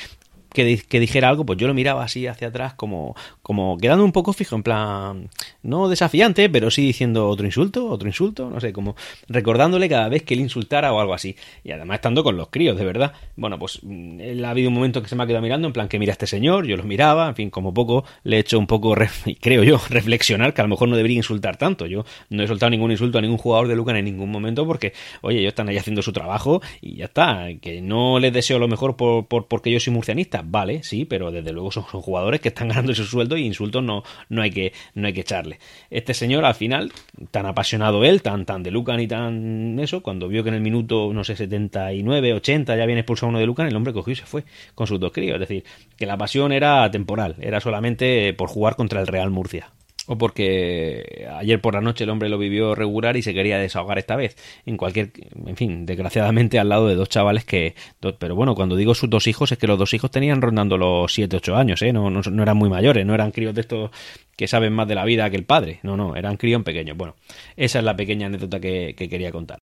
que, 0.53 0.79
que, 0.79 1.01
dijera 1.01 1.29
algo, 1.29 1.45
pues 1.47 1.59
yo 1.59 1.67
lo 1.67 1.75
miraba 1.75 2.05
así 2.05 2.27
hacia 2.27 2.49
atrás, 2.49 2.75
como, 2.75 3.15
como 3.51 3.77
quedando 3.79 4.05
un 4.05 4.13
poco 4.13 4.33
fijo, 4.33 4.55
en 4.55 4.63
plan, 4.63 5.29
no 5.65 5.89
desafiante, 5.89 6.49
pero 6.49 6.71
sí 6.71 6.83
diciendo 6.83 7.29
otro 7.29 7.47
insulto, 7.47 7.89
otro 7.89 8.07
insulto, 8.07 8.49
no 8.49 8.61
sé, 8.61 8.73
como 8.73 8.95
recordándole 9.27 9.89
cada 9.89 10.09
vez 10.09 10.23
que 10.23 10.35
él 10.35 10.41
insultara 10.41 10.93
o 10.93 11.01
algo 11.01 11.15
así. 11.15 11.35
Y 11.65 11.73
además 11.73 11.97
estando 11.97 12.23
con 12.23 12.37
los 12.37 12.47
críos, 12.51 12.79
de 12.79 12.85
verdad. 12.85 13.13
Bueno, 13.35 13.59
pues 13.59 13.81
mm, 13.83 14.21
él 14.21 14.45
ha 14.45 14.51
habido 14.51 14.69
un 14.69 14.75
momento 14.75 15.03
que 15.03 15.09
se 15.09 15.17
me 15.17 15.25
ha 15.25 15.27
quedado 15.27 15.43
mirando, 15.43 15.67
en 15.67 15.73
plan, 15.73 15.89
que 15.89 15.99
mira 15.99 16.13
este 16.13 16.29
señor, 16.29 16.65
yo 16.65 16.77
los 16.77 16.87
miraba, 16.87 17.27
en 17.29 17.35
fin, 17.35 17.51
como 17.51 17.75
poco 17.75 18.05
le 18.23 18.37
he 18.37 18.39
hecho 18.39 18.57
un 18.57 18.69
poco, 18.69 18.95
creo 19.41 19.65
yo, 19.65 19.81
reflexionar 19.91 20.55
que 20.55 20.61
a 20.61 20.65
lo 20.65 20.69
mejor 20.69 20.89
no 20.89 20.95
debería 20.95 21.17
insultar 21.17 21.57
tanto. 21.57 21.87
Yo 21.87 22.05
no 22.29 22.45
he 22.45 22.47
soltado 22.47 22.71
ningún 22.71 22.93
insulto 22.93 23.19
a 23.19 23.21
ningún 23.21 23.39
jugador 23.39 23.67
de 23.67 23.75
Lucan 23.75 23.97
en 23.97 24.05
ningún 24.05 24.31
momento 24.31 24.65
porque, 24.65 24.93
oye, 25.23 25.41
ellos 25.41 25.49
están 25.49 25.69
ahí 25.69 25.77
haciendo 25.77 26.03
su 26.03 26.13
trabajo 26.13 26.63
y 26.81 26.99
ya 26.99 27.07
está. 27.07 27.49
Que 27.61 27.83
no 27.83 28.21
les 28.21 28.33
deseo 28.33 28.61
lo 28.61 28.69
mejor 28.69 28.97
por, 28.97 29.27
por 29.27 29.49
porque 29.49 29.73
yo 29.73 29.81
soy 29.81 29.93
murcianista 29.93 30.45
vale, 30.45 30.85
sí, 30.85 31.05
pero 31.05 31.33
desde 31.33 31.51
luego 31.51 31.73
son, 31.73 31.83
jugadores 31.83 32.41
que 32.41 32.49
están 32.49 32.69
ganando 32.69 32.95
su 32.95 33.05
sueldo 33.05 33.40
insultos 33.45 33.83
no, 33.83 34.03
no, 34.29 34.43
hay 34.43 34.51
que, 34.51 34.73
no 34.95 35.07
hay 35.07 35.13
que 35.13 35.21
echarle. 35.21 35.59
Este 35.91 36.15
señor, 36.15 36.45
al 36.45 36.55
final, 36.55 36.93
tan 37.31 37.47
apasionado 37.47 38.05
él, 38.05 38.23
tan, 38.23 38.45
tan 38.47 38.63
de 38.63 38.71
Lucan 38.71 39.01
y 39.01 39.07
tan 39.07 39.79
eso, 39.79 40.03
cuando 40.03 40.29
vio 40.29 40.43
que 40.43 40.51
en 40.51 40.57
el 40.57 40.61
minuto, 40.61 41.13
no 41.13 41.25
sé, 41.25 41.37
79, 41.37 42.35
80 42.35 42.77
ya 42.77 42.87
viene 42.87 43.01
expulsado 43.01 43.31
uno 43.31 43.39
de 43.39 43.47
Lucan, 43.47 43.67
el 43.67 43.77
hombre 43.77 43.93
cogió 43.93 44.13
y 44.13 44.17
se 44.17 44.27
fue 44.27 44.45
con 44.75 44.87
sus 44.87 45.01
dos 45.01 45.13
críos. 45.13 45.35
Es 45.35 45.41
decir, 45.41 45.65
que 45.97 46.07
la 46.07 46.17
pasión 46.17 46.53
era 46.53 46.91
temporal, 46.91 47.37
era 47.41 47.61
solamente 47.61 48.33
por 48.35 48.49
jugar 48.49 48.77
contra 48.77 49.01
el 49.01 49.07
Real 49.07 49.31
Murcia 49.31 49.71
o 50.11 50.19
porque 50.19 51.29
ayer 51.39 51.61
por 51.61 51.75
la 51.75 51.81
noche 51.81 52.03
el 52.03 52.11
hombre 52.11 52.29
lo 52.29 52.37
vivió 52.37 52.75
regular 52.75 53.17
y 53.17 53.23
se 53.23 53.33
quería 53.33 53.59
desahogar 53.59 53.97
esta 53.97 54.17
vez. 54.17 54.37
En 54.67 54.77
cualquier, 54.77 55.13
en 55.47 55.55
fin, 55.55 55.87
desgraciadamente 55.87 56.59
al 56.59 56.69
lado 56.69 56.89
de 56.89 56.97
dos 56.97 57.09
chavales 57.09 57.45
que, 57.45 57.77
pero 58.19 58.35
bueno, 58.35 58.57
cuando 58.57 58.75
digo 58.75 58.93
sus 58.97 59.09
dos 59.09 59.29
hijos 59.29 59.53
es 59.53 59.59
que 59.59 59.69
los 59.69 59.79
dos 59.79 59.95
hijos 59.95 60.11
tenían 60.11 60.43
rondando 60.43 60.77
los 60.77 61.15
7, 61.15 61.37
8 61.37 61.55
años, 61.55 61.81
¿eh? 61.83 61.93
No, 61.93 62.11
no, 62.11 62.43
eran 62.43 62.57
muy 62.57 62.69
mayores, 62.69 63.07
no 63.07 63.15
eran 63.15 63.31
críos 63.31 63.55
de 63.55 63.61
estos 63.61 63.93
que 64.37 64.49
saben 64.49 64.73
más 64.73 64.89
de 64.89 64.97
la 64.97 65.05
vida 65.05 65.31
que 65.31 65.37
el 65.37 65.45
padre, 65.45 65.79
no, 65.85 65.97
no, 65.97 66.17
eran 66.17 66.37
críos 66.37 66.65
pequeños. 66.65 66.97
Bueno, 66.97 67.15
esa 67.57 67.79
es 67.79 67.85
la 67.85 67.95
pequeña 67.95 68.27
anécdota 68.27 68.59
que 68.59 68.95
quería 68.97 69.31
contar. 69.31 69.61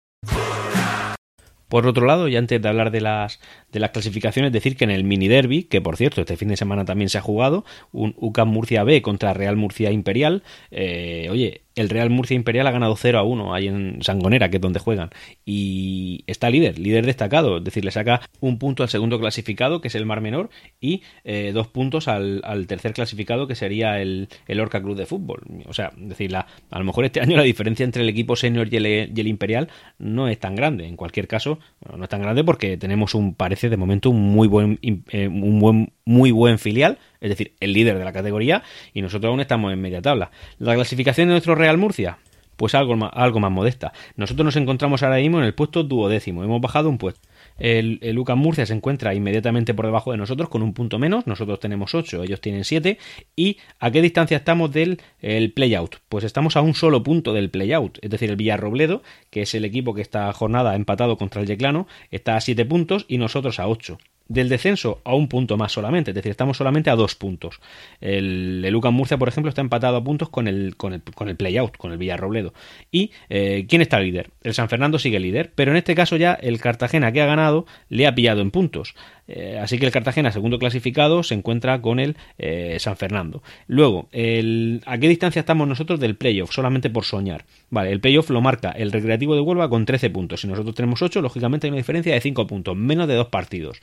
Por 1.74 1.88
otro 1.88 2.06
lado, 2.06 2.28
y 2.28 2.36
antes 2.36 2.62
de 2.62 2.70
hablar 2.70 2.92
de 2.92 3.02
las, 3.02 3.40
de 3.74 3.80
las 3.80 3.92
clasificaciones, 3.92 4.54
decir 4.54 4.78
que 4.78 4.86
en 4.86 4.92
el 4.92 5.04
mini 5.04 5.28
derby, 5.28 5.64
que 5.64 5.82
por 5.82 5.98
cierto 5.98 6.22
este 6.22 6.38
fin 6.38 6.48
de 6.48 6.58
semana 6.58 6.86
también 6.86 7.10
se 7.10 7.18
ha 7.18 7.22
jugado, 7.22 7.66
un 7.92 8.16
UCAM 8.18 8.48
Murcia 8.48 8.84
B 8.84 9.02
contra 9.02 9.34
Real 9.34 9.58
Murcia 9.58 9.92
Imperial, 9.92 10.44
eh, 10.72 11.28
oye, 11.30 11.64
el 11.76 11.90
Real 11.90 12.10
Murcia 12.10 12.36
Imperial 12.36 12.68
ha 12.68 12.72
ganado 12.72 12.96
0 12.96 13.18
a 13.18 13.24
1 13.24 13.54
ahí 13.54 13.68
en 13.68 14.02
Sangonera, 14.02 14.50
que 14.50 14.58
es 14.58 14.62
donde 14.62 14.80
juegan. 14.80 15.10
Y 15.46 16.24
está 16.28 16.50
líder, 16.50 16.78
líder 16.78 17.06
destacado. 17.06 17.58
Es 17.58 17.64
decir, 17.64 17.84
le 17.84 17.92
saca 17.92 18.22
un 18.40 18.60
punto 18.60 18.84
al 18.84 18.90
segundo 18.90 19.20
clasificado, 19.20 19.82
que 19.82 19.88
es 19.88 19.96
el 19.96 20.06
Mar 20.06 20.22
Menor, 20.22 20.50
y 20.80 21.02
eh, 21.24 21.52
dos 21.54 21.68
puntos 21.68 22.08
al, 22.08 22.42
tercer 22.68 22.94
clasificado, 22.94 23.48
que 23.48 23.56
sería 23.56 24.00
el, 24.00 24.30
el 24.48 24.60
Orca 24.60 24.82
Club 24.82 24.96
de 24.96 25.06
Fútbol. 25.06 25.42
O 25.66 25.74
sea, 25.74 25.92
decir, 25.98 26.32
la, 26.32 26.46
a 26.70 26.80
lo 26.80 26.86
mejor 26.86 27.06
este 27.06 27.22
año 27.22 27.38
la 27.38 27.44
diferencia 27.44 27.84
entre 27.84 28.04
el 28.04 28.10
equipo 28.10 28.36
senior 28.36 28.68
y 28.72 28.78
el, 28.78 29.28
Imperial 29.28 29.70
no 29.98 30.28
es 30.28 30.40
tan 30.40 30.56
grande. 30.56 30.88
En 30.88 30.96
cualquier 30.96 31.28
caso, 31.28 31.60
no 31.96 32.04
es 32.04 32.10
tan 32.10 32.22
grande 32.22 32.44
porque 32.44 32.78
tenemos 32.78 33.16
un, 33.16 33.34
de 33.70 33.78
momento, 33.78 34.10
un 34.10 34.22
muy 34.22 34.48
buen, 34.48 34.80
eh, 34.82 35.28
un 35.28 35.60
buen, 35.60 35.94
muy 36.06 36.32
buen 36.32 36.60
filial 36.60 36.98
es 37.24 37.30
decir, 37.30 37.54
el 37.62 37.72
líder 37.72 37.98
de 37.98 38.04
la 38.04 38.12
categoría, 38.12 38.64
y 38.94 39.02
nosotros 39.02 39.30
aún 39.30 39.40
estamos 39.40 39.72
en 39.72 39.82
media 39.82 40.02
tabla. 40.02 40.30
La 40.60 40.76
clasificación 40.76 41.30
de 41.30 41.32
nuestro 41.32 41.56
Real 41.56 41.78
Murcia, 41.78 42.18
pues 42.58 42.76
algo 42.76 42.98
más, 42.98 43.12
algo 43.14 43.40
más 43.40 43.50
modesta. 43.50 43.94
Nosotros 44.18 44.44
nos 44.44 44.58
encontramos 44.58 45.04
ahora 45.04 45.16
mismo 45.18 45.40
en 45.40 45.46
el 45.46 45.54
puesto 45.54 45.84
duodécimo, 45.84 46.44
hemos 46.44 46.60
bajado 46.60 46.90
un 46.90 46.98
puesto. 46.98 47.22
El, 47.58 48.00
el 48.02 48.16
Lucas 48.16 48.38
Murcia 48.38 48.66
se 48.66 48.74
encuentra 48.74 49.14
inmediatamente 49.14 49.74
por 49.74 49.86
debajo 49.86 50.12
de 50.12 50.18
nosotros 50.18 50.50
con 50.50 50.64
un 50.64 50.74
punto 50.74 51.00
menos. 51.00 51.28
Nosotros 51.28 51.60
tenemos 51.60 51.94
8, 51.94 52.24
ellos 52.24 52.42
tienen 52.42 52.64
7. 52.64 52.98
¿Y 53.36 53.58
a 53.80 53.92
qué 53.92 54.02
distancia 54.02 54.38
estamos 54.38 54.72
del 54.72 55.02
el 55.22 55.52
playout? 55.52 55.98
Pues 56.10 56.24
estamos 56.24 56.56
a 56.56 56.62
un 56.62 56.74
solo 56.74 57.04
punto 57.04 57.34
del 57.34 57.50
playout. 57.50 58.00
Es 58.02 58.10
decir, 58.10 58.30
el 58.30 58.36
Villarrobledo, 58.36 59.04
que 59.30 59.44
es 59.44 59.54
el 59.54 59.66
equipo 59.66 59.94
que 59.94 60.02
esta 60.02 60.32
jornada 60.34 60.76
empatado 60.76 61.18
contra 61.18 61.42
el 61.42 61.48
Yeclano, 61.48 61.88
está 62.12 62.36
a 62.36 62.42
7 62.42 62.66
puntos 62.66 63.06
y 63.08 63.18
nosotros 63.18 63.60
a 63.60 63.68
8 63.68 63.98
del 64.28 64.50
descenso 64.50 65.02
a 65.04 65.14
un 65.16 65.28
punto 65.28 65.58
más 65.58 65.72
solamente, 65.72 66.12
es 66.12 66.16
decir, 66.16 66.32
estamos 66.32 66.58
solamente 66.58 66.90
a 66.90 66.96
dos 66.96 67.16
puntos. 67.16 67.60
El, 68.00 68.64
el 68.66 68.76
Murcia, 68.92 69.18
por 69.18 69.28
ejemplo, 69.28 69.50
está 69.50 69.62
empatado 69.62 69.98
a 69.98 70.04
puntos 70.04 70.30
con 70.30 70.48
el, 70.48 70.76
con 70.76 70.94
el, 70.94 71.02
con 71.02 71.30
el 71.30 71.36
playout, 71.36 71.78
con 71.78 71.92
el 71.92 71.98
Villarrobledo. 71.98 72.54
¿Y 72.92 73.12
eh, 73.30 73.66
quién 73.68 73.82
está 73.82 74.00
líder? 74.00 74.32
El 74.44 74.54
San 74.54 74.70
Fernando 74.70 75.00
sigue 75.00 75.20
líder, 75.20 75.52
pero 75.56 75.72
en 75.72 75.78
este 75.78 75.96
caso 75.96 76.16
ya 76.16 76.34
el 76.34 76.60
Cartagena 76.60 77.12
que 77.12 77.22
ha 77.22 77.26
ganado 77.26 77.66
le 77.90 78.08
ha 78.08 78.16
pillado 78.16 78.42
en 78.42 78.52
puntos. 78.52 78.96
Eh, 79.28 79.58
así 79.62 79.78
que 79.78 79.86
el 79.86 79.92
Cartagena, 79.92 80.32
segundo 80.32 80.60
clasificado, 80.60 81.24
se 81.24 81.34
encuentra 81.34 81.82
con 81.82 82.00
el 82.00 82.18
eh, 82.38 82.78
San 82.80 82.98
Fernando. 82.98 83.42
Luego, 83.68 84.10
el, 84.12 84.82
¿a 84.86 84.98
qué 84.98 85.08
distancia 85.08 85.40
estamos 85.40 85.68
nosotros 85.68 86.00
del 86.00 86.16
playoff? 86.16 86.52
Solamente 86.52 86.90
por 86.90 87.06
soñar. 87.06 87.46
Vale, 87.70 87.92
el 87.92 88.00
playoff 88.00 88.30
lo 88.30 88.42
marca 88.42 88.72
el 88.72 88.92
Recreativo 88.92 89.36
de 89.36 89.42
Huelva 89.42 89.70
con 89.70 89.86
13 89.86 90.10
puntos. 90.10 90.42
Si 90.42 90.48
nosotros 90.48 90.76
tenemos 90.76 91.02
8, 91.02 91.22
lógicamente 91.22 91.68
hay 91.68 91.72
una 91.72 91.78
diferencia 91.78 92.14
de 92.14 92.22
5 92.22 92.48
puntos, 92.48 92.76
menos 92.76 93.08
de 93.08 93.16
dos 93.16 93.28
partidos. 93.28 93.82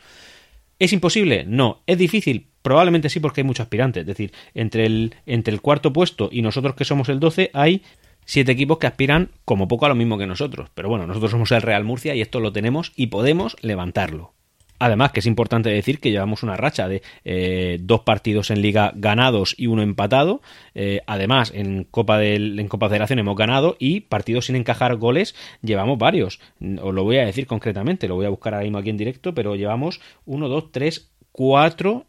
¿Es 0.80 0.94
imposible? 0.94 1.44
No. 1.46 1.82
¿Es 1.86 1.98
difícil? 1.98 2.48
Probablemente 2.62 3.10
sí 3.10 3.20
porque 3.20 3.42
hay 3.42 3.46
muchos 3.46 3.64
aspirantes. 3.64 4.00
Es 4.00 4.06
decir, 4.06 4.32
entre 4.54 4.86
el, 4.86 5.14
entre 5.26 5.52
el 5.52 5.60
cuarto 5.60 5.92
puesto 5.92 6.30
y 6.32 6.40
nosotros 6.40 6.74
que 6.74 6.86
somos 6.86 7.10
el 7.10 7.20
12 7.20 7.50
hay 7.52 7.82
siete 8.24 8.52
equipos 8.52 8.78
que 8.78 8.86
aspiran 8.86 9.30
como 9.44 9.68
poco 9.68 9.84
a 9.84 9.90
lo 9.90 9.94
mismo 9.94 10.16
que 10.16 10.26
nosotros. 10.26 10.70
Pero 10.74 10.88
bueno, 10.88 11.06
nosotros 11.06 11.32
somos 11.32 11.52
el 11.52 11.62
Real 11.62 11.84
Murcia 11.84 12.14
y 12.14 12.22
esto 12.22 12.40
lo 12.40 12.52
tenemos 12.52 12.92
y 12.96 13.08
podemos 13.08 13.56
levantarlo. 13.60 14.32
Además, 14.80 15.12
que 15.12 15.20
es 15.20 15.26
importante 15.26 15.68
decir 15.68 16.00
que 16.00 16.10
llevamos 16.10 16.42
una 16.42 16.56
racha 16.56 16.88
de 16.88 17.02
eh, 17.24 17.78
dos 17.82 18.00
partidos 18.00 18.50
en 18.50 18.62
liga 18.62 18.92
ganados 18.96 19.54
y 19.58 19.66
uno 19.66 19.82
empatado. 19.82 20.40
Eh, 20.74 21.02
además, 21.06 21.52
en 21.54 21.84
Copa, 21.84 22.18
del, 22.18 22.58
en 22.58 22.66
Copa 22.66 22.88
Federación 22.88 23.18
hemos 23.18 23.36
ganado 23.36 23.76
y 23.78 24.00
partidos 24.00 24.46
sin 24.46 24.56
encajar 24.56 24.96
goles 24.96 25.34
llevamos 25.60 25.98
varios. 25.98 26.40
Os 26.82 26.94
lo 26.94 27.04
voy 27.04 27.18
a 27.18 27.26
decir 27.26 27.46
concretamente, 27.46 28.08
lo 28.08 28.14
voy 28.14 28.24
a 28.24 28.30
buscar 28.30 28.54
ahora 28.54 28.64
mismo 28.64 28.78
aquí 28.78 28.88
en 28.88 28.96
directo, 28.96 29.34
pero 29.34 29.54
llevamos 29.54 30.00
uno, 30.24 30.48
dos, 30.48 30.72
tres, 30.72 31.12
cuatro 31.30 32.06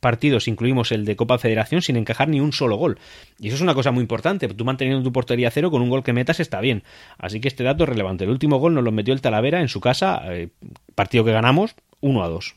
partidos, 0.00 0.48
incluimos 0.48 0.92
el 0.92 1.06
de 1.06 1.16
Copa 1.16 1.38
Federación, 1.38 1.80
sin 1.80 1.96
encajar 1.96 2.28
ni 2.28 2.38
un 2.38 2.52
solo 2.52 2.76
gol. 2.76 2.98
Y 3.38 3.46
eso 3.46 3.56
es 3.56 3.62
una 3.62 3.72
cosa 3.72 3.90
muy 3.90 4.02
importante. 4.02 4.46
Tú 4.48 4.62
manteniendo 4.66 5.02
tu 5.02 5.12
portería 5.12 5.50
cero 5.50 5.70
con 5.70 5.80
un 5.80 5.88
gol 5.88 6.02
que 6.02 6.12
metas 6.12 6.40
está 6.40 6.60
bien. 6.60 6.82
Así 7.16 7.40
que 7.40 7.48
este 7.48 7.64
dato 7.64 7.84
es 7.84 7.88
relevante. 7.88 8.24
El 8.24 8.30
último 8.30 8.58
gol 8.58 8.74
nos 8.74 8.84
lo 8.84 8.92
metió 8.92 9.14
el 9.14 9.22
Talavera 9.22 9.62
en 9.62 9.68
su 9.68 9.80
casa, 9.80 10.22
eh, 10.26 10.50
partido 10.94 11.24
que 11.24 11.32
ganamos, 11.32 11.74
1 12.04 12.22
a 12.22 12.28
2. 12.28 12.56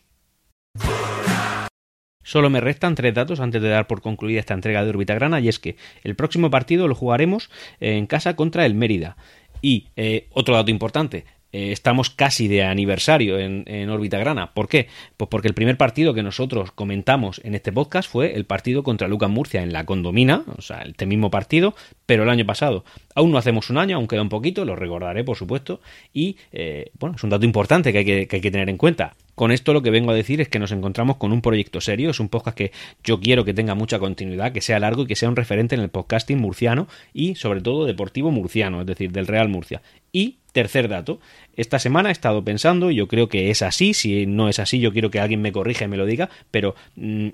Solo 2.22 2.50
me 2.50 2.60
restan 2.60 2.96
tres 2.96 3.14
datos 3.14 3.40
antes 3.40 3.62
de 3.62 3.70
dar 3.70 3.88
por 3.88 4.02
concluida 4.02 4.42
esta 4.42 4.54
entrega 4.54 4.84
de 4.84 4.90
Orbita 4.90 5.14
Grana 5.16 5.40
y 5.40 5.48
es 5.48 5.58
que 5.58 5.78
el 6.04 6.16
próximo 6.18 6.52
partido 6.52 6.90
lo 6.90 6.96
jugaremos 6.96 7.50
en 7.80 8.08
casa 8.08 8.36
contra 8.36 8.66
el 8.66 8.76
Mérida. 8.76 9.16
Y 9.62 9.88
eh, 9.96 10.28
otro 10.34 10.56
dato 10.56 10.70
importante, 10.70 11.24
eh, 11.54 11.72
estamos 11.72 12.10
casi 12.10 12.50
de 12.50 12.64
aniversario 12.64 13.40
en, 13.40 13.64
en, 13.68 13.90
órbita 13.90 14.18
grana. 14.18 14.54
¿Por 14.54 14.68
qué? 14.68 14.90
Pues 15.16 15.30
porque 15.30 15.48
el 15.48 15.54
primer 15.54 15.78
partido 15.78 16.14
que 16.14 16.22
nosotros 16.22 16.74
comentamos 16.74 17.40
en 17.46 17.56
este 17.56 17.72
podcast 17.72 18.12
fue 18.12 18.36
el 18.36 18.44
partido 18.44 18.84
contra 18.84 19.08
Lucas 19.08 19.30
Murcia 19.30 19.64
en 19.64 19.72
la 19.72 19.86
condomina, 19.86 20.44
o 20.58 20.62
sea, 20.62 20.82
este 20.82 21.06
mismo 21.06 21.32
partido, 21.32 21.74
pero 22.06 22.24
el 22.24 22.30
año 22.30 22.46
pasado. 22.46 22.84
Aún 23.16 23.32
no 23.32 23.38
hacemos 23.38 23.70
un 23.70 23.78
año, 23.78 23.96
aún 23.96 24.08
queda 24.08 24.22
un 24.22 24.30
poquito, 24.30 24.66
lo 24.66 24.76
recordaré, 24.76 25.24
por 25.24 25.38
supuesto, 25.38 25.80
y 26.14 26.36
eh, 26.52 26.92
bueno, 27.00 27.16
es 27.16 27.24
un 27.24 27.30
dato 27.30 27.46
importante 27.46 27.94
que 27.94 28.28
hay 28.30 28.42
que 28.42 28.52
tener 28.52 28.70
en 28.70 28.78
cuenta. 28.78 29.16
Con 29.38 29.52
esto 29.52 29.72
lo 29.72 29.84
que 29.84 29.92
vengo 29.92 30.10
a 30.10 30.16
decir 30.16 30.42
es 30.42 30.50
que 30.50 30.58
nos 30.58 30.72
encontramos 30.72 31.18
con 31.18 31.32
un 31.32 31.44
proyecto 31.44 31.80
serio, 31.80 32.10
es 32.10 32.20
un 32.20 32.28
podcast 32.28 32.58
que 32.58 32.72
yo 33.04 33.20
quiero 33.20 33.46
que 33.46 33.54
tenga 33.54 33.76
mucha 33.76 34.00
continuidad, 34.00 34.52
que 34.52 34.62
sea 34.62 34.80
largo 34.80 35.04
y 35.04 35.06
que 35.06 35.16
sea 35.16 35.30
un 35.30 35.36
referente 35.36 35.76
en 35.76 35.82
el 35.82 35.90
podcasting 35.90 36.40
murciano 36.40 36.88
y 37.14 37.36
sobre 37.36 37.62
todo 37.62 37.86
deportivo 37.86 38.32
murciano, 38.32 38.82
es 38.82 38.88
decir, 38.88 39.12
del 39.12 39.28
Real 39.28 39.48
Murcia. 39.48 39.84
Y 40.12 40.40
tercer 40.54 40.88
dato, 40.88 41.20
esta 41.56 41.78
semana 41.78 42.10
he 42.10 42.14
estado 42.14 42.44
pensando, 42.44 42.90
y 42.90 42.96
yo 42.96 43.08
creo 43.08 43.30
que 43.30 43.52
es 43.52 43.62
así, 43.62 43.94
si 43.94 44.26
no 44.26 44.50
es 44.50 44.58
así 44.58 44.80
yo 44.80 44.92
quiero 44.92 45.12
que 45.12 45.20
alguien 45.20 45.44
me 45.44 45.52
corrija 45.52 45.86
y 45.86 45.88
me 45.88 45.98
lo 45.98 46.08
diga, 46.08 46.32
pero 46.50 46.74
mm, 46.96 47.28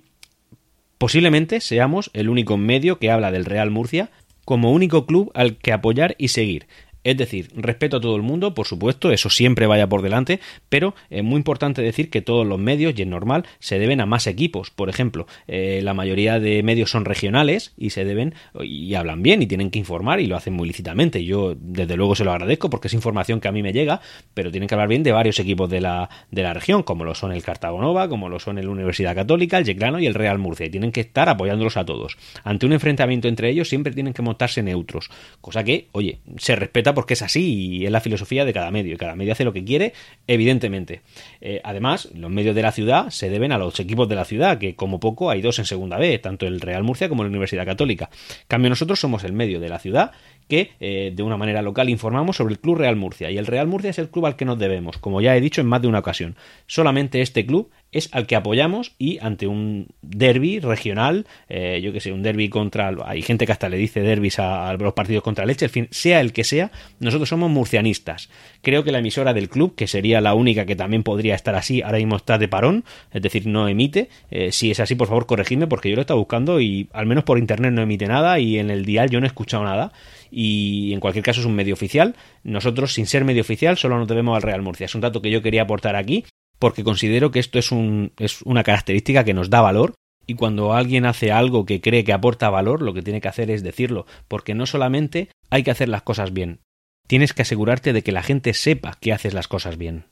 posiblemente 0.98 1.62
seamos 1.62 2.12
el 2.14 2.28
único 2.28 2.58
medio 2.58 3.00
que 3.00 3.12
habla 3.12 3.32
del 3.32 3.46
Real 3.46 3.72
Murcia 3.72 4.12
como 4.44 4.74
único 4.74 5.06
club 5.06 5.32
al 5.36 5.56
que 5.56 5.72
apoyar 5.72 6.16
y 6.18 6.28
seguir. 6.28 6.68
Es 7.04 7.18
decir, 7.18 7.50
respeto 7.56 7.98
a 7.98 8.02
todo 8.02 8.16
el 8.16 8.22
mundo, 8.22 8.54
por 8.54 8.68
supuesto, 8.68 9.12
eso 9.12 9.30
siempre 9.30 9.68
vaya 9.68 9.88
por 9.88 10.02
delante, 10.02 10.40
pero 10.70 10.96
es 11.10 11.24
muy 11.24 11.38
importante 11.38 11.82
decir 11.82 12.10
que 12.10 12.22
todos 12.22 12.46
los 12.48 12.60
medios, 12.60 12.94
y 12.98 13.02
es 13.02 13.08
normal, 13.08 13.46
se 13.60 13.80
deben 13.80 14.02
a 14.02 14.06
más 14.06 14.28
equipos. 14.28 14.72
Por 14.72 14.90
ejemplo, 14.90 15.28
eh, 15.48 15.82
la 15.84 15.94
mayoría 15.94 16.40
de 16.40 16.64
medios 16.64 16.92
son 16.92 17.06
regionales 17.06 17.74
y 17.78 17.90
se 17.90 18.06
deben 18.06 18.34
y 18.62 18.94
hablan 18.96 19.22
bien 19.24 19.42
y 19.42 19.48
tienen 19.48 19.72
que 19.72 19.80
informar 19.80 20.20
y 20.20 20.28
lo 20.28 20.36
hacen 20.36 20.54
muy 20.54 20.68
lícitamente. 20.68 21.24
Yo 21.26 21.56
desde 21.60 21.98
luego 21.98 22.16
se 22.16 22.24
lo 22.24 22.32
agradezco 22.32 22.70
porque 22.70 22.88
es 22.88 22.94
información 22.94 23.40
que 23.40 23.48
a 23.48 23.52
mí 23.52 23.62
me 23.62 23.74
llega, 23.74 24.02
pero 24.34 24.52
tienen 24.52 24.68
que 24.68 24.76
hablar 24.76 24.88
bien 24.88 25.04
de 25.04 25.12
varios 25.12 25.40
equipos 25.40 25.70
de 25.70 25.82
la, 25.82 26.10
de 26.32 26.44
la 26.44 26.54
región, 26.54 26.84
como 26.84 27.04
lo 27.04 27.16
son 27.16 27.32
el 27.32 27.44
Cartagonova, 27.44 28.08
como 28.08 28.30
lo 28.30 28.40
son 28.40 28.58
el 28.58 28.70
Universidad 28.70 29.16
Católica, 29.16 29.58
el 29.58 29.66
Yeclano 29.66 30.00
y 30.00 30.08
el 30.08 30.14
Real 30.14 30.40
Murcia, 30.40 30.66
y 30.66 30.70
tienen 30.70 30.92
que 30.92 31.02
estar 31.02 31.30
apoyándolos 31.30 31.78
a 31.78 31.86
todos. 31.86 32.18
Ante 32.44 32.66
un 32.66 32.74
enfrentamiento 32.74 33.28
entre 33.28 33.50
ellos 33.50 33.70
siempre 33.70 33.94
tienen 33.94 34.14
que 34.14 34.22
montarse 34.22 34.64
neutros, 34.64 35.10
cosa 35.42 35.64
que, 35.64 35.88
oye, 35.92 36.20
se 36.38 36.56
respeta 36.56 36.93
porque 36.94 37.14
es 37.14 37.22
así 37.22 37.78
y 37.78 37.86
es 37.86 37.92
la 37.92 38.02
filosofía 38.02 38.46
de 38.46 38.54
cada 38.54 38.72
medio, 38.72 38.94
y 38.94 38.98
cada 38.98 39.16
medio 39.16 39.34
hace 39.34 39.44
lo 39.44 39.54
que 39.54 39.64
quiere, 39.64 39.94
evidentemente. 40.28 41.02
Eh, 41.42 41.62
además, 41.64 42.10
los 42.14 42.32
medios 42.32 42.56
de 42.56 42.62
la 42.62 42.72
ciudad 42.72 43.10
se 43.10 43.30
deben 43.30 43.52
a 43.52 43.58
los 43.58 43.80
equipos 43.80 44.08
de 44.10 44.16
la 44.16 44.26
ciudad, 44.26 44.58
que 44.58 44.76
como 44.76 45.00
poco 45.00 45.30
hay 45.30 45.42
dos 45.42 45.60
en 45.60 45.66
segunda 45.66 45.98
B, 45.98 46.18
tanto 46.20 46.46
el 46.46 46.62
Real 46.62 46.84
Murcia 46.84 47.10
como 47.10 47.24
la 47.24 47.30
Universidad 47.30 47.66
Católica. 47.66 48.10
En 48.14 48.48
cambio, 48.48 48.70
nosotros 48.70 49.00
somos 49.00 49.24
el 49.24 49.34
medio 49.34 49.60
de 49.60 49.70
la 49.70 49.80
ciudad 49.80 50.12
que 50.48 50.72
eh, 50.80 51.12
de 51.16 51.24
una 51.24 51.38
manera 51.38 51.62
local 51.62 51.90
informamos 51.90 52.38
sobre 52.38 52.54
el 52.54 52.60
Club 52.60 52.78
Real 52.78 52.96
Murcia. 52.96 53.32
Y 53.32 53.38
el 53.38 53.46
Real 53.46 53.68
Murcia 53.68 53.90
es 53.90 54.00
el 54.00 54.10
club 54.10 54.26
al 54.26 54.36
que 54.36 54.46
nos 54.46 54.60
debemos, 54.60 54.98
como 54.98 55.22
ya 55.22 55.36
he 55.36 55.42
dicho 55.42 55.62
en 55.62 55.68
más 55.68 55.82
de 55.82 55.88
una 55.88 56.00
ocasión. 56.00 56.36
Solamente 56.68 57.22
este 57.22 57.46
club 57.46 57.72
es 57.94 58.10
al 58.12 58.28
que 58.28 58.36
apoyamos 58.36 58.94
y 58.98 59.20
ante 59.20 59.48
un 59.48 59.88
derby 60.02 60.60
regional, 60.60 61.26
eh, 61.48 61.80
yo 61.82 61.94
que 61.94 62.00
sé, 62.00 62.12
un 62.12 62.24
derby 62.24 62.50
contra. 62.50 62.94
Hay 63.06 63.22
gente 63.22 63.46
que 63.46 63.52
hasta 63.52 63.70
le 63.70 63.78
dice 63.78 64.02
derbis 64.02 64.40
a, 64.40 64.74
los 64.74 64.94
partidos 64.94 65.24
contra 65.24 65.46
Leche, 65.46 65.66
en 65.66 65.72
fin, 65.72 65.88
sea 65.92 66.20
el 66.20 66.34
que 66.34 66.44
sea, 66.44 66.72
nosotros 67.00 67.30
somos 67.30 67.50
murcianistas. 67.50 68.30
Creo 68.62 68.84
que 68.84 68.92
la 68.92 69.00
emisora 69.00 69.34
del 69.34 69.50
club, 69.50 69.76
que 69.76 69.88
sería 69.88 70.20
la 70.22 70.34
única 70.34 70.66
que 70.66 70.76
también 70.76 71.04
podría 71.04 71.36
estar 71.36 71.56
así, 71.56 71.82
ahora 71.82 72.00
mismo 72.00 72.18
está 72.18 72.38
de 72.38 72.48
parón, 72.48 72.84
es 73.12 73.22
decir, 73.22 73.48
no 73.48 73.68
emite. 73.68 74.10
Eh, 74.32 74.52
si 74.52 74.72
es 74.72 74.80
así, 74.80 74.96
por 74.96 75.08
favor, 75.08 75.26
corregidme 75.26 75.68
porque 75.68 75.90
yo 75.90 75.96
lo 75.96 76.02
he 76.02 76.04
estado 76.04 76.20
buscando 76.20 76.60
y 76.60 76.90
al 76.94 77.06
menos 77.06 77.24
por 77.24 77.38
internet 77.38 77.72
no 77.72 77.82
emite 77.82 78.08
nada 78.08 78.40
y 78.40 78.58
en 78.58 78.70
el 78.70 78.86
dial 78.86 79.10
yo 79.10 79.20
no 79.20 79.26
he 79.26 79.28
escuchado 79.28 79.64
nada 79.64 79.94
y 80.32 80.92
en 80.94 81.00
cualquier 81.00 81.24
caso 81.24 81.42
es 81.42 81.46
un 81.46 81.56
medio 81.56 81.74
oficial. 81.74 82.16
Nosotros, 82.44 82.94
sin 82.94 83.06
ser 83.06 83.24
medio 83.24 83.42
oficial, 83.42 83.78
solo 83.78 84.00
nos 84.00 84.08
debemos 84.08 84.36
al 84.36 84.42
Real 84.42 84.64
Murcia. 84.64 84.86
Es 84.86 84.96
un 84.96 85.02
dato 85.02 85.22
que 85.22 85.30
yo 85.30 85.42
quería 85.42 85.62
aportar 85.62 85.96
aquí 85.96 86.26
porque 86.64 86.86
considero 86.86 87.30
que 87.30 87.40
esto 87.40 87.60
es, 87.60 87.74
un, 87.74 88.14
es 88.18 88.42
una 88.44 88.64
característica 88.64 89.26
que 89.26 89.34
nos 89.34 89.50
da 89.50 89.60
valor 89.60 89.96
y 90.26 90.36
cuando 90.36 90.72
alguien 90.72 91.06
hace 91.06 91.30
algo 91.30 91.66
que 91.66 91.82
cree 91.82 92.06
que 92.06 92.14
aporta 92.14 92.50
valor, 92.50 92.82
lo 92.82 92.94
que 92.94 93.02
tiene 93.02 93.20
que 93.20 93.28
hacer 93.28 93.52
es 93.52 93.64
decirlo, 93.64 94.06
porque 94.30 94.56
no 94.56 94.66
solamente 94.66 95.28
hay 95.50 95.64
que 95.64 95.72
hacer 95.72 95.90
las 95.90 96.04
cosas 96.04 96.32
bien, 96.32 96.62
tienes 97.06 97.34
que 97.34 97.42
asegurarte 97.42 97.92
de 97.92 98.02
que 98.02 98.14
la 98.14 98.24
gente 98.24 98.54
sepa 98.54 98.98
que 99.02 99.12
haces 99.12 99.34
las 99.34 99.50
cosas 99.50 99.78
bien. 99.78 100.06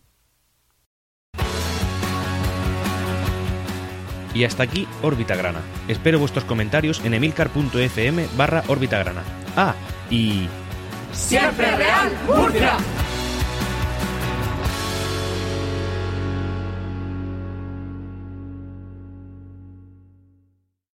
Y 4.34 4.44
hasta 4.44 4.64
aquí 4.64 4.90
Órbita 5.02 5.38
Grana. 5.38 5.62
Espero 5.88 6.20
vuestros 6.20 6.44
comentarios 6.44 7.00
en 7.06 7.14
emilcar.fm 7.14 8.28
barra 8.36 8.66
Órbita 8.68 9.00
Grana. 9.00 9.24
Ah, 9.56 9.74
y... 10.10 10.48
¡Siempre 11.14 11.72
Real 11.78 12.12
Murcia! 12.28 12.78